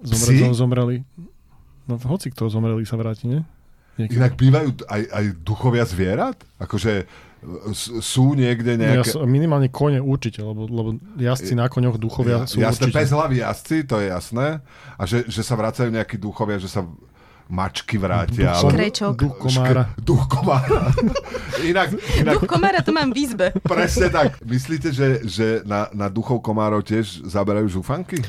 Zomre, 0.00 0.48
zomreli. 0.56 0.96
No 1.84 2.00
hoci 2.00 2.32
kto 2.32 2.48
zomreli 2.48 2.88
sa 2.88 2.96
vráti, 2.96 3.28
nie? 3.28 3.44
Niekedy. 3.98 4.14
Inak 4.14 4.32
bývajú 4.34 4.68
aj, 4.86 5.02
aj 5.10 5.24
duchovia 5.42 5.82
zvierat? 5.82 6.38
Akože 6.56 7.04
sú 8.02 8.34
niekde 8.34 8.74
Ja 8.74 8.98
nejaké... 8.98 9.10
som, 9.10 9.22
minimálne 9.22 9.68
kone 9.68 9.98
určite, 9.98 10.42
lebo, 10.42 10.66
lebo 10.66 10.88
jazdci 11.14 11.54
na 11.54 11.66
koňoch 11.66 11.94
duchovia 11.94 12.46
sú 12.46 12.58
jasné, 12.58 12.90
určite. 12.90 12.98
bez 12.98 13.10
hlavy 13.10 13.36
jazdci, 13.38 13.76
to 13.86 13.96
je 13.98 14.06
jasné. 14.08 14.46
A 14.94 15.02
že, 15.02 15.22
že 15.26 15.42
sa 15.42 15.54
vracajú 15.54 15.86
nejakí 15.88 16.14
duchovia, 16.14 16.58
že 16.58 16.66
sa 16.66 16.82
mačky 17.48 17.96
vrátia. 17.96 18.52
Duch, 18.52 18.60
ale- 18.60 18.72
Škrečok. 18.74 19.12
duch 19.16 19.36
komára. 19.40 19.82
Šk- 19.88 20.04
duch 20.04 20.24
komára. 20.28 20.82
inak, 21.70 21.88
inak 22.18 22.34
Duch 22.36 22.44
komára 22.44 22.84
to 22.84 22.92
mám 22.92 23.08
v 23.08 23.18
izbe. 23.18 23.46
presne 23.64 24.10
tak. 24.10 24.36
Myslíte, 24.44 24.92
že, 24.92 25.24
že 25.24 25.46
na, 25.64 25.88
na 25.96 26.12
duchov 26.12 26.44
komárov 26.44 26.84
tiež 26.84 27.24
zaberajú 27.24 27.70
žufanky? 27.72 28.20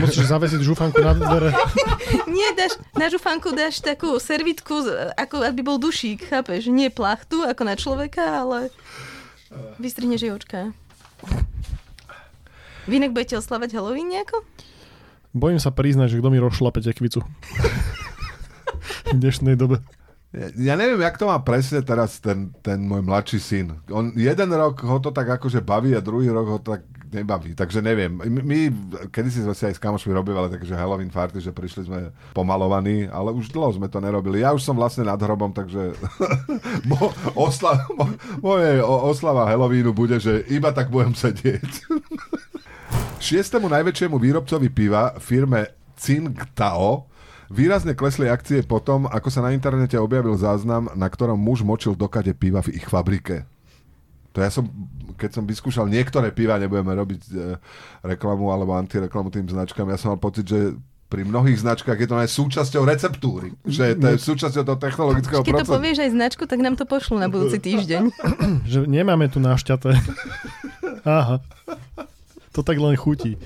Musíš 0.00 0.32
zavesiť 0.32 0.62
žufanku 0.62 0.96
na 0.96 1.12
dvere. 1.12 1.50
Nie, 2.32 2.56
dáš, 2.56 2.80
na 2.96 3.12
žufanku 3.12 3.52
dáš 3.52 3.84
takú 3.84 4.16
servitku, 4.16 4.88
ako 5.20 5.44
aby 5.44 5.60
bol 5.60 5.76
dušík, 5.76 6.32
chápeš? 6.32 6.72
Nie 6.72 6.88
plachtu, 6.88 7.44
ako 7.44 7.62
na 7.68 7.76
človeka, 7.76 8.24
ale 8.24 8.72
vystrihneš 9.76 10.24
jej 10.24 10.32
očka. 10.32 10.72
Vy 12.88 12.98
inak 12.98 13.12
budete 13.12 13.36
oslavať 13.36 13.76
Halloween 13.76 14.10
nejako? 14.10 14.42
Bojím 15.36 15.60
sa 15.60 15.70
priznať, 15.70 16.16
že 16.16 16.18
kto 16.18 16.28
mi 16.32 16.40
rozšlape 16.40 16.80
tekvicu. 16.80 17.20
v 19.12 19.20
dnešnej 19.20 19.54
dobe. 19.54 19.84
Ja, 20.56 20.80
neviem, 20.80 20.96
jak 21.04 21.20
to 21.20 21.28
má 21.28 21.36
presne 21.44 21.84
teraz 21.84 22.16
ten, 22.16 22.56
ten 22.64 22.80
môj 22.80 23.04
mladší 23.04 23.38
syn. 23.38 23.76
On 23.92 24.08
jeden 24.16 24.48
rok 24.56 24.80
ho 24.80 24.96
to 24.96 25.12
tak 25.12 25.28
akože 25.28 25.60
baví 25.60 25.92
a 25.92 26.00
druhý 26.00 26.32
rok 26.32 26.46
ho 26.48 26.58
tak 26.58 26.88
nebaví. 27.12 27.52
Takže 27.52 27.84
neviem. 27.84 28.10
My, 28.16 28.40
my 28.42 28.58
kedysi 29.12 29.44
sme 29.44 29.52
si 29.52 29.68
aj 29.68 29.76
s 29.76 29.82
kamošmi 29.82 30.10
robívali 30.10 30.48
takže 30.48 30.74
Halloween 30.76 31.12
party, 31.12 31.38
že 31.38 31.52
prišli 31.52 31.86
sme 31.86 32.10
pomalovaní, 32.32 33.06
ale 33.12 33.30
už 33.30 33.52
dlho 33.52 33.76
sme 33.76 33.86
to 33.92 34.00
nerobili. 34.00 34.40
Ja 34.40 34.56
už 34.56 34.64
som 34.64 34.74
vlastne 34.74 35.04
nad 35.04 35.20
hrobom, 35.20 35.52
takže 35.52 35.92
mo, 36.90 37.12
osla, 37.36 37.84
mo, 37.92 38.08
moje 38.40 38.80
oslava 38.82 39.44
Halloweenu 39.46 39.92
bude, 39.92 40.16
že 40.16 40.42
iba 40.48 40.72
tak 40.72 40.88
budem 40.88 41.12
sedieť. 41.12 41.70
Šiestému 43.26 43.70
najväčšiemu 43.70 44.18
výrobcovi 44.18 44.68
piva, 44.72 45.14
firme 45.22 45.70
Tsingtao, 45.94 47.06
výrazne 47.52 47.94
klesli 47.94 48.26
akcie 48.26 48.64
potom, 48.66 49.06
ako 49.06 49.28
sa 49.30 49.44
na 49.44 49.54
internete 49.54 49.94
objavil 49.94 50.34
záznam, 50.34 50.90
na 50.98 51.06
ktorom 51.06 51.38
muž 51.38 51.62
močil 51.62 51.94
do 51.94 52.10
kade 52.10 52.34
piva 52.34 52.64
v 52.64 52.74
ich 52.74 52.88
fabrike. 52.88 53.46
To 54.32 54.38
ja 54.40 54.48
som, 54.48 54.64
keď 55.20 55.30
som 55.40 55.44
vyskúšal 55.44 55.86
niektoré 55.92 56.32
piva, 56.32 56.56
nebudeme 56.56 56.96
robiť 56.96 57.20
e, 57.28 57.32
reklamu 58.00 58.48
alebo 58.48 58.72
antireklamu 58.72 59.28
tým 59.28 59.44
značkám, 59.44 59.88
ja 59.92 60.00
som 60.00 60.16
mal 60.16 60.20
pocit, 60.20 60.48
že 60.48 60.72
pri 61.12 61.28
mnohých 61.28 61.60
značkách 61.60 61.98
je 62.00 62.08
to 62.08 62.16
aj 62.16 62.28
súčasťou 62.32 62.88
receptúry. 62.88 63.52
Že 63.68 64.00
to 64.00 64.06
je 64.08 64.16
súčasťou 64.16 64.64
toho 64.64 64.78
technologického 64.80 65.44
Keď 65.44 65.52
to 65.52 65.56
procesu. 65.60 65.76
povieš 65.76 65.98
aj 66.00 66.10
značku, 66.16 66.42
tak 66.48 66.64
nám 66.64 66.80
to 66.80 66.88
pošlu 66.88 67.20
na 67.20 67.28
budúci 67.28 67.60
týždeň. 67.60 68.08
Že 68.72 68.88
nemáme 68.88 69.28
tu 69.28 69.36
našťaté. 69.36 69.92
Aha. 71.04 71.44
To 72.56 72.64
tak 72.64 72.80
len 72.80 72.96
chutí. 72.96 73.36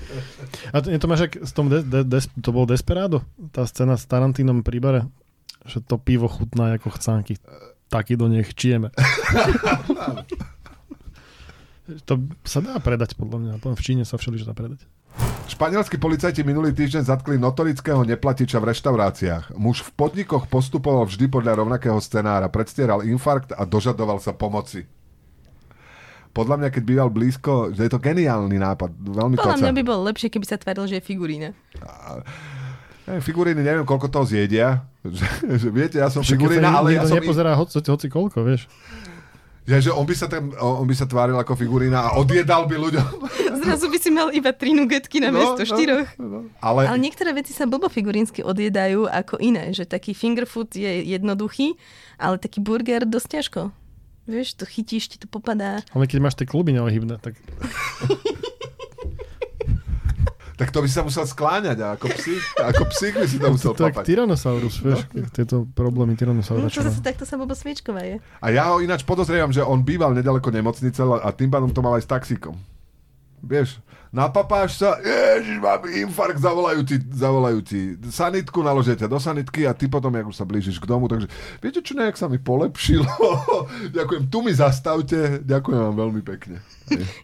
A 0.71 0.79
to, 0.79 0.95
to 0.95 1.07
máš, 1.11 1.27
z 1.27 1.51
tom 1.51 1.67
de, 1.67 1.83
de, 1.83 2.07
des, 2.07 2.31
to 2.39 2.55
bol 2.55 2.63
Desperado? 2.63 3.27
Tá 3.51 3.67
scéna 3.67 3.99
s 3.99 4.07
Tarantínom 4.07 4.63
pri 4.63 4.79
bare? 4.79 5.01
Že 5.67 5.83
to 5.83 5.95
pivo 5.99 6.31
chutná 6.31 6.79
ako 6.79 6.95
chcánky. 6.95 7.35
Taký 7.91 8.15
do 8.15 8.31
nech 8.31 8.55
čieme. 8.55 8.95
to 12.03 12.13
sa 12.43 12.59
dá 12.59 12.75
predať, 12.83 13.15
podľa 13.15 13.37
mňa. 13.39 13.51
V 13.63 13.81
Číne 13.81 14.03
sa 14.03 14.19
všeli, 14.19 14.43
že 14.43 14.45
dá 14.47 14.53
predať. 14.53 14.83
Španielskí 15.47 15.97
policajti 15.97 16.43
minulý 16.43 16.75
týždeň 16.75 17.07
zatkli 17.07 17.39
notorického 17.39 18.03
neplatiča 18.03 18.59
v 18.59 18.69
reštauráciách. 18.75 19.55
Muž 19.55 19.81
v 19.81 19.91
podnikoch 19.95 20.45
postupoval 20.51 21.07
vždy 21.07 21.25
podľa 21.31 21.63
rovnakého 21.63 21.97
scenára, 22.03 22.51
predstieral 22.51 23.01
infarkt 23.01 23.55
a 23.55 23.63
dožadoval 23.63 24.19
sa 24.19 24.35
pomoci. 24.35 24.85
Podľa 26.35 26.61
mňa, 26.61 26.69
keď 26.69 26.83
býval 26.85 27.09
blízko, 27.09 27.73
že 27.73 27.89
je 27.89 27.91
to 27.95 27.97
geniálny 27.97 28.61
nápad, 28.61 28.93
veľmi 28.93 29.41
Podľa 29.41 29.57
koca. 29.57 29.63
mňa 29.65 29.73
by 29.73 29.83
bolo 29.87 30.01
lepšie, 30.05 30.29
keby 30.29 30.45
sa 30.45 30.61
tváril, 30.61 30.85
že 30.85 31.01
je 31.01 31.03
figurína. 31.07 31.49
Neviem, 33.07 33.23
Figuríny, 33.23 33.61
neviem, 33.63 33.87
koľko 33.87 34.11
toho 34.11 34.27
zjedia. 34.27 34.83
Že, 35.07 35.23
že 35.55 35.67
viete, 35.71 35.95
ja 36.03 36.11
som 36.11 36.19
Však 36.19 36.35
figurína, 36.35 36.67
ale 36.67 36.99
ja 36.99 37.07
som... 37.07 37.15
nepozerá 37.15 37.55
hoci, 37.55 37.79
hoci 37.79 38.11
koľko, 38.11 38.43
vieš. 38.43 38.67
Ja, 39.67 39.83
že 39.83 39.91
on 39.91 40.07
by, 40.07 40.15
sa 40.15 40.31
tam, 40.31 40.55
on 40.55 40.87
by 40.87 40.95
sa 40.95 41.03
tváril 41.03 41.35
ako 41.35 41.59
figurína 41.59 41.99
a 41.99 42.09
odjedal 42.15 42.71
by 42.71 42.79
ľuďom. 42.79 43.07
Zrazu 43.67 43.91
by 43.91 43.99
si 43.99 44.09
mal 44.15 44.31
iba 44.31 44.55
tri 44.55 44.71
nugetky 44.71 45.19
na 45.19 45.27
miesto 45.27 45.59
štyroch. 45.67 46.07
No, 46.15 46.47
ale, 46.63 46.87
Ale 46.87 46.95
niektoré 47.03 47.35
veci 47.35 47.51
sa 47.51 47.67
blbo 47.67 47.91
figurínsky 47.91 48.47
odjedajú 48.47 49.11
ako 49.11 49.43
iné, 49.43 49.75
že 49.75 49.83
taký 49.83 50.15
finger 50.15 50.47
food 50.47 50.71
je 50.71 51.03
jednoduchý, 51.03 51.75
ale 52.15 52.39
taký 52.39 52.63
burger 52.63 53.03
dosť 53.03 53.27
ťažko. 53.27 53.61
Vieš, 54.27 54.59
to 54.59 54.63
chytíš, 54.63 55.11
ti 55.11 55.17
to 55.19 55.27
popadá. 55.27 55.83
Ale 55.91 56.07
keď 56.07 56.19
máš 56.23 56.39
tie 56.39 56.47
kluby 56.47 56.71
neohybné, 56.71 57.19
tak 57.19 57.35
tak 60.57 60.73
to 60.73 60.81
by 60.81 60.89
sa 60.89 61.05
musel 61.05 61.21
skláňať 61.23 61.77
a 61.79 61.93
ako 61.93 62.09
psík, 62.11 62.41
ako 62.57 62.83
psík 62.89 63.13
by 63.13 63.27
si 63.29 63.37
to 63.37 63.47
musel 63.55 63.77
to 63.77 63.85
jak 63.85 63.93
papať. 63.93 64.05
Tyrannosaurus, 64.09 64.75
vieš. 64.81 65.05
Tieto 65.29 65.69
problémy 65.69 66.13
No 66.13 66.19
Tyrannosaura. 66.19 66.65
to 66.65 66.81
zase 66.81 66.99
takto 66.99 67.23
sa 67.23 67.37
blbo 67.37 67.53
sviečková 67.53 68.01
je. 68.01 68.17
A 68.41 68.47
ja 68.49 68.73
ho 68.73 68.81
ináč 68.81 69.05
podozrievam, 69.05 69.53
že 69.53 69.61
on 69.61 69.85
býval 69.85 70.17
nedaleko 70.17 70.49
nemocnice 70.49 70.97
a 70.97 71.29
tým 71.29 71.53
pádom 71.53 71.69
to 71.69 71.85
mal 71.85 71.93
aj 71.93 72.03
s 72.03 72.09
taxíkom. 72.09 72.57
Vieš, 73.45 73.77
napapáš 74.11 74.79
sa, 74.79 74.97
ježiš, 74.99 75.59
mám 75.59 75.83
infarkt, 75.87 76.39
zavolajú 76.39 76.81
ti, 76.83 76.95
zavolajú 76.99 77.59
ti 77.63 77.79
sanitku, 78.07 78.63
naložia 78.63 78.95
ťa 78.95 79.07
do 79.07 79.19
sanitky 79.19 79.67
a 79.67 79.73
ty 79.75 79.87
potom, 79.87 80.13
jak 80.15 80.27
už 80.27 80.35
sa 80.35 80.45
blížiš 80.47 80.79
k 80.79 80.89
domu, 80.89 81.07
takže 81.07 81.27
viete 81.59 81.79
čo, 81.83 81.93
nejak 81.95 82.15
sa 82.15 82.27
mi 82.31 82.39
polepšilo. 82.39 83.07
ďakujem, 83.97 84.29
tu 84.31 84.39
mi 84.43 84.51
zastavte, 84.55 85.43
ďakujem 85.43 85.79
vám 85.79 85.95
veľmi 85.95 86.21
pekne. 86.23 86.59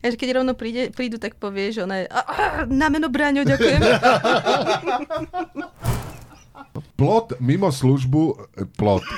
Až 0.03 0.19
keď 0.19 0.43
rovno 0.43 0.53
príde, 0.59 0.91
prídu, 0.91 1.15
tak 1.19 1.39
povieš, 1.39 1.87
ona 1.87 2.03
je, 2.03 2.05
"A, 2.11 2.19
a, 2.19 2.35
na 2.67 2.91
meno 2.91 3.07
Bráňo, 3.07 3.47
ďakujem. 3.47 3.79
Plot 6.95 7.33
mimo 7.39 7.71
službu, 7.71 8.37
e, 8.57 8.65
plot. 8.77 9.03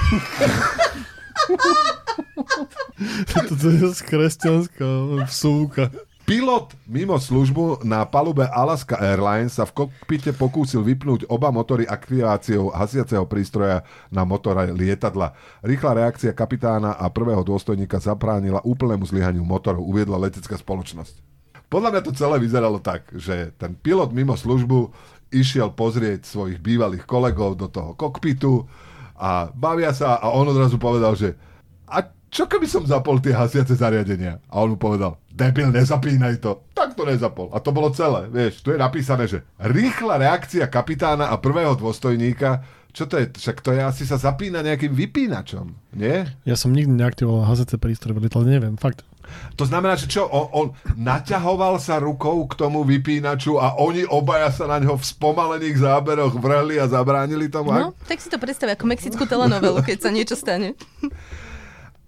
Toto 3.34 3.68
je 3.70 3.92
z 3.92 4.02
kresťanská 4.02 4.88
vsúka. 5.28 5.92
Pilot 6.26 6.74
mimo 6.90 7.22
službu 7.22 7.86
na 7.86 8.02
palube 8.02 8.50
Alaska 8.50 8.98
Airlines 8.98 9.62
sa 9.62 9.70
v 9.70 9.86
kokpite 9.86 10.34
pokúsil 10.34 10.82
vypnúť 10.82 11.30
oba 11.30 11.54
motory 11.54 11.86
aktiváciou 11.86 12.74
hasiaceho 12.74 13.30
prístroja 13.30 13.86
na 14.10 14.26
motore 14.26 14.74
lietadla. 14.74 15.38
Rýchla 15.62 15.94
reakcia 15.94 16.34
kapitána 16.34 16.98
a 16.98 17.14
prvého 17.14 17.46
dôstojníka 17.46 18.02
zapránila 18.02 18.58
úplnému 18.66 19.06
zlyhaniu 19.06 19.46
motorov, 19.46 19.86
uviedla 19.86 20.18
letecká 20.18 20.58
spoločnosť. 20.58 21.22
Podľa 21.70 21.94
mňa 21.94 22.02
to 22.02 22.18
celé 22.18 22.42
vyzeralo 22.42 22.82
tak, 22.82 23.06
že 23.14 23.54
ten 23.62 23.78
pilot 23.78 24.10
mimo 24.10 24.34
službu 24.34 24.90
išiel 25.30 25.78
pozrieť 25.78 26.26
svojich 26.26 26.58
bývalých 26.58 27.06
kolegov 27.06 27.54
do 27.54 27.70
toho 27.70 27.94
kokpitu 27.94 28.66
a 29.14 29.54
bavia 29.54 29.94
sa 29.94 30.18
a 30.18 30.34
on 30.34 30.50
odrazu 30.50 30.82
povedal, 30.82 31.14
že 31.14 31.38
a 31.86 32.02
čo 32.36 32.52
keby 32.52 32.68
som 32.68 32.84
zapol 32.84 33.24
tie 33.24 33.32
hasiace 33.32 33.80
zariadenia? 33.80 34.44
A 34.52 34.60
on 34.60 34.76
mu 34.76 34.78
povedal, 34.78 35.16
debil, 35.32 35.72
nezapínaj 35.72 36.44
to. 36.44 36.68
Tak 36.76 36.92
to 37.00 37.08
nezapol. 37.08 37.48
A 37.56 37.64
to 37.64 37.72
bolo 37.72 37.96
celé, 37.96 38.28
vieš, 38.28 38.60
tu 38.60 38.76
je 38.76 38.80
napísané, 38.80 39.24
že 39.24 39.48
rýchla 39.56 40.20
reakcia 40.20 40.68
kapitána 40.68 41.32
a 41.32 41.40
prvého 41.40 41.80
dôstojníka, 41.80 42.60
čo 42.92 43.08
to 43.08 43.24
je? 43.24 43.32
Však 43.32 43.64
to 43.64 43.72
je 43.72 43.80
asi 43.80 44.04
sa 44.04 44.20
zapína 44.20 44.60
nejakým 44.60 44.92
vypínačom, 44.92 45.96
nie? 45.96 46.28
Ja 46.44 46.60
som 46.60 46.76
nikdy 46.76 46.92
neaktivoval 46.92 47.48
HZC 47.48 47.80
prístroj 47.80 48.20
lietadle, 48.20 48.52
neviem, 48.52 48.76
fakt. 48.76 49.08
To 49.56 49.64
znamená, 49.64 49.96
že 49.96 50.12
čo, 50.12 50.28
on, 50.28 50.48
on 50.52 50.68
naťahoval 51.00 51.80
sa 51.80 52.04
rukou 52.04 52.52
k 52.52 52.60
tomu 52.60 52.84
vypínaču 52.84 53.64
a 53.64 53.80
oni 53.80 54.04
obaja 54.08 54.52
sa 54.52 54.68
na 54.68 54.84
ňo 54.84 55.00
v 55.00 55.08
spomalených 55.08 55.82
záberoch 55.82 56.36
vrhli 56.36 56.84
a 56.84 56.88
zabránili 56.92 57.48
tomu? 57.48 57.72
No, 57.72 57.96
tak 58.12 58.20
si 58.20 58.28
to 58.28 58.40
predstav 58.40 58.76
ako 58.76 58.92
mexickú 58.92 59.24
telenovelu, 59.24 59.80
keď 59.82 59.98
sa 60.04 60.10
niečo 60.12 60.36
stane. 60.36 60.76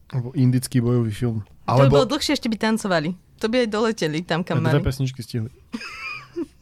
Alebo 0.07 0.31
indický 0.33 0.79
bojový 0.79 1.11
film. 1.11 1.39
To 1.67 1.75
by 1.75 1.87
Alebo, 1.87 1.93
bolo 1.99 2.07
dlhšie, 2.07 2.33
ešte 2.33 2.47
by 2.47 2.57
tancovali. 2.57 3.11
To 3.37 3.51
by 3.51 3.67
aj 3.67 3.69
doleteli 3.69 4.19
tam, 4.23 4.41
kam 4.41 4.63
A 4.63 4.71
dve 4.71 4.79
mali. 4.79 4.87
pesničky 4.87 5.19
stihli. 5.21 5.51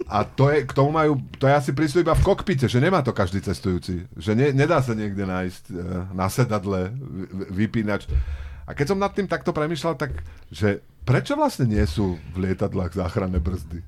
a 0.09 0.25
to 0.25 0.49
je, 0.49 0.65
k 0.65 0.71
tomu 0.73 0.91
majú, 0.91 1.17
to 1.37 1.45
je 1.45 1.53
asi 1.53 1.71
prístup 1.71 2.05
iba 2.05 2.17
v 2.17 2.25
kokpite, 2.25 2.65
že 2.65 2.81
nemá 2.81 3.05
to 3.05 3.13
každý 3.13 3.39
cestujúci. 3.39 4.05
Že 4.17 4.31
ne, 4.33 4.47
nedá 4.51 4.81
sa 4.81 4.97
niekde 4.97 5.23
nájsť 5.23 5.63
e, 5.69 5.73
na 6.13 6.25
sedadle 6.27 6.89
vy- 6.91 7.69
vypínač. 7.69 8.09
A 8.65 8.73
keď 8.73 8.93
som 8.93 8.99
nad 8.99 9.13
tým 9.13 9.29
takto 9.29 9.53
premyšľal, 9.53 9.93
tak 9.93 10.25
že 10.49 10.81
prečo 11.05 11.37
vlastne 11.37 11.69
nie 11.69 11.85
sú 11.85 12.17
v 12.33 12.49
lietadlách 12.49 12.97
záchranné 12.97 13.37
brzdy? 13.37 13.85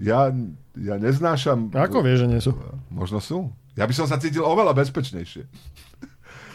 Ja, 0.00 0.28
ja 0.76 0.96
neznášam... 0.96 1.72
Ako 1.72 2.00
vieš, 2.04 2.24
že 2.24 2.28
nie 2.28 2.40
sú? 2.40 2.52
Možno 2.88 3.20
sú. 3.20 3.48
Ja 3.72 3.88
by 3.88 3.94
som 3.96 4.04
sa 4.04 4.20
cítil 4.20 4.44
oveľa 4.44 4.76
bezpečnejšie. 4.76 5.48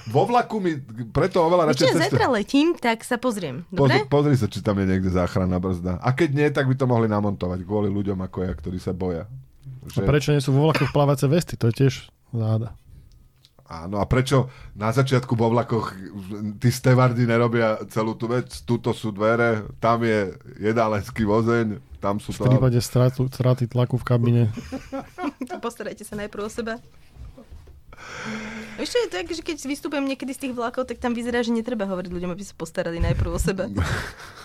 Vo 0.08 0.24
vlaku 0.24 0.64
mi 0.64 0.80
preto 1.12 1.44
oveľa 1.44 1.74
radšej 1.74 1.88
cestujem. 1.92 2.04
zajtra 2.08 2.26
letím, 2.32 2.68
tak 2.80 3.04
sa 3.04 3.20
pozriem. 3.20 3.68
Pozri, 3.72 4.08
Dobre? 4.08 4.12
pozri 4.12 4.36
sa, 4.40 4.48
či 4.48 4.64
tam 4.64 4.80
je 4.80 4.86
niekde 4.88 5.12
záchranná 5.12 5.60
brzda. 5.60 6.00
A 6.00 6.16
keď 6.16 6.30
nie, 6.32 6.48
tak 6.48 6.66
by 6.68 6.76
to 6.80 6.88
mohli 6.88 7.12
namontovať 7.12 7.60
kvôli 7.68 7.92
ľuďom 7.92 8.16
ako 8.24 8.48
ja, 8.48 8.52
ktorí 8.56 8.80
sa 8.80 8.96
boja. 8.96 9.28
A 9.96 10.00
prečo 10.04 10.32
nie 10.32 10.44
sú 10.44 10.56
vo 10.56 10.68
vlakoch 10.68 10.92
plávace 10.96 11.28
vesty? 11.28 11.60
To 11.60 11.72
je 11.72 11.76
tiež 11.86 11.94
záhada. 12.32 12.76
Áno, 13.68 14.00
a 14.00 14.08
prečo 14.08 14.48
na 14.80 14.96
začiatku 14.96 15.36
vo 15.36 15.52
vlakoch 15.52 15.92
tí 16.56 16.72
stevardy 16.72 17.28
nerobia 17.28 17.84
celú 17.92 18.16
tú 18.16 18.32
vec? 18.32 18.48
Tuto 18.64 18.96
sú 18.96 19.12
dvere, 19.12 19.68
tam 19.84 20.08
je 20.08 20.32
jedálenský 20.56 21.28
vozeň, 21.28 21.76
tam 22.00 22.24
sú 22.24 22.32
V 22.32 22.48
prípade 22.48 22.80
stratu, 22.80 23.28
straty 23.28 23.68
tlaku 23.68 24.00
v 24.00 24.06
kabine. 24.08 24.44
Postarajte 25.66 26.08
sa 26.08 26.16
najprv 26.16 26.48
o 26.48 26.52
seba. 26.52 26.80
Ešte 28.78 28.98
je 29.02 29.10
tak, 29.10 29.26
že 29.28 29.42
keď 29.42 29.58
vystupujem 29.66 30.06
niekedy 30.06 30.32
z 30.32 30.48
tých 30.48 30.54
vlakov, 30.54 30.86
tak 30.86 31.02
tam 31.02 31.18
vyzerá, 31.18 31.42
že 31.42 31.50
netreba 31.50 31.90
hovoriť 31.90 32.14
ľuďom, 32.14 32.30
aby 32.30 32.44
sa 32.46 32.54
postarali 32.54 33.02
najprv 33.02 33.30
o 33.34 33.40
seba. 33.42 33.66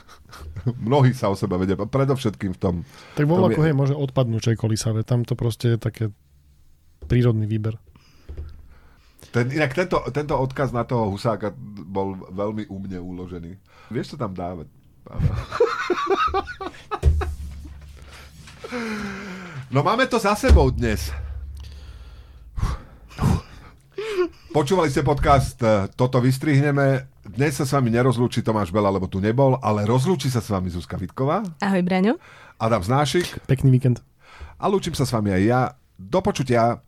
Mnohí 0.88 1.12
sa 1.12 1.28
o 1.28 1.36
seba 1.36 1.60
vedia, 1.60 1.76
predovšetkým 1.76 2.56
v 2.56 2.60
tom. 2.60 2.74
Tak 3.12 3.28
vo 3.28 3.36
vlaku, 3.36 3.60
je- 3.60 3.66
hej, 3.68 3.74
môže 3.76 3.92
odpadnúť 3.92 4.40
čej. 4.40 4.56
Tam 5.04 5.28
to 5.28 5.36
proste 5.36 5.76
je 5.76 5.78
také 5.78 6.04
prírodný 7.04 7.44
výber. 7.44 7.76
Ten, 9.32 9.48
inak 9.48 9.72
tento, 9.72 10.00
tento 10.12 10.36
odkaz 10.36 10.72
na 10.72 10.84
toho 10.84 11.08
Husáka 11.08 11.52
bol 11.84 12.16
veľmi 12.32 12.68
u 12.68 12.76
mne 12.76 13.00
uložený. 13.00 13.52
Vieš, 13.88 14.16
čo 14.16 14.20
tam 14.20 14.32
dávať? 14.32 14.68
No 19.68 19.80
máme 19.80 20.04
to 20.04 20.16
za 20.16 20.36
sebou 20.36 20.68
dnes. 20.68 21.12
Počúvali 24.52 24.92
ste 24.92 25.00
podcast 25.00 25.56
eh, 25.64 25.88
Toto 25.96 26.20
vystrihneme. 26.20 27.08
Dnes 27.24 27.56
sa 27.56 27.64
s 27.64 27.72
vami 27.72 27.88
nerozlúči 27.88 28.44
Tomáš 28.44 28.68
Bela, 28.68 28.92
lebo 28.92 29.08
tu 29.08 29.16
nebol, 29.16 29.56
ale 29.64 29.88
rozlúči 29.88 30.28
sa 30.28 30.44
s 30.44 30.52
vami 30.52 30.68
Zuzka 30.68 31.00
Vitková, 31.00 31.40
Ahoj, 31.64 31.80
Braňo. 31.80 32.20
Adam 32.60 32.84
Znášik 32.84 33.48
Pekný 33.48 33.72
víkend. 33.72 34.04
a 34.60 34.66
lúčim 34.68 34.92
sa 34.92 35.08
s 35.08 35.14
vami 35.16 35.32
aj 35.32 35.42
ja. 35.42 35.60
Do 35.96 36.20
počutia. 36.20 36.84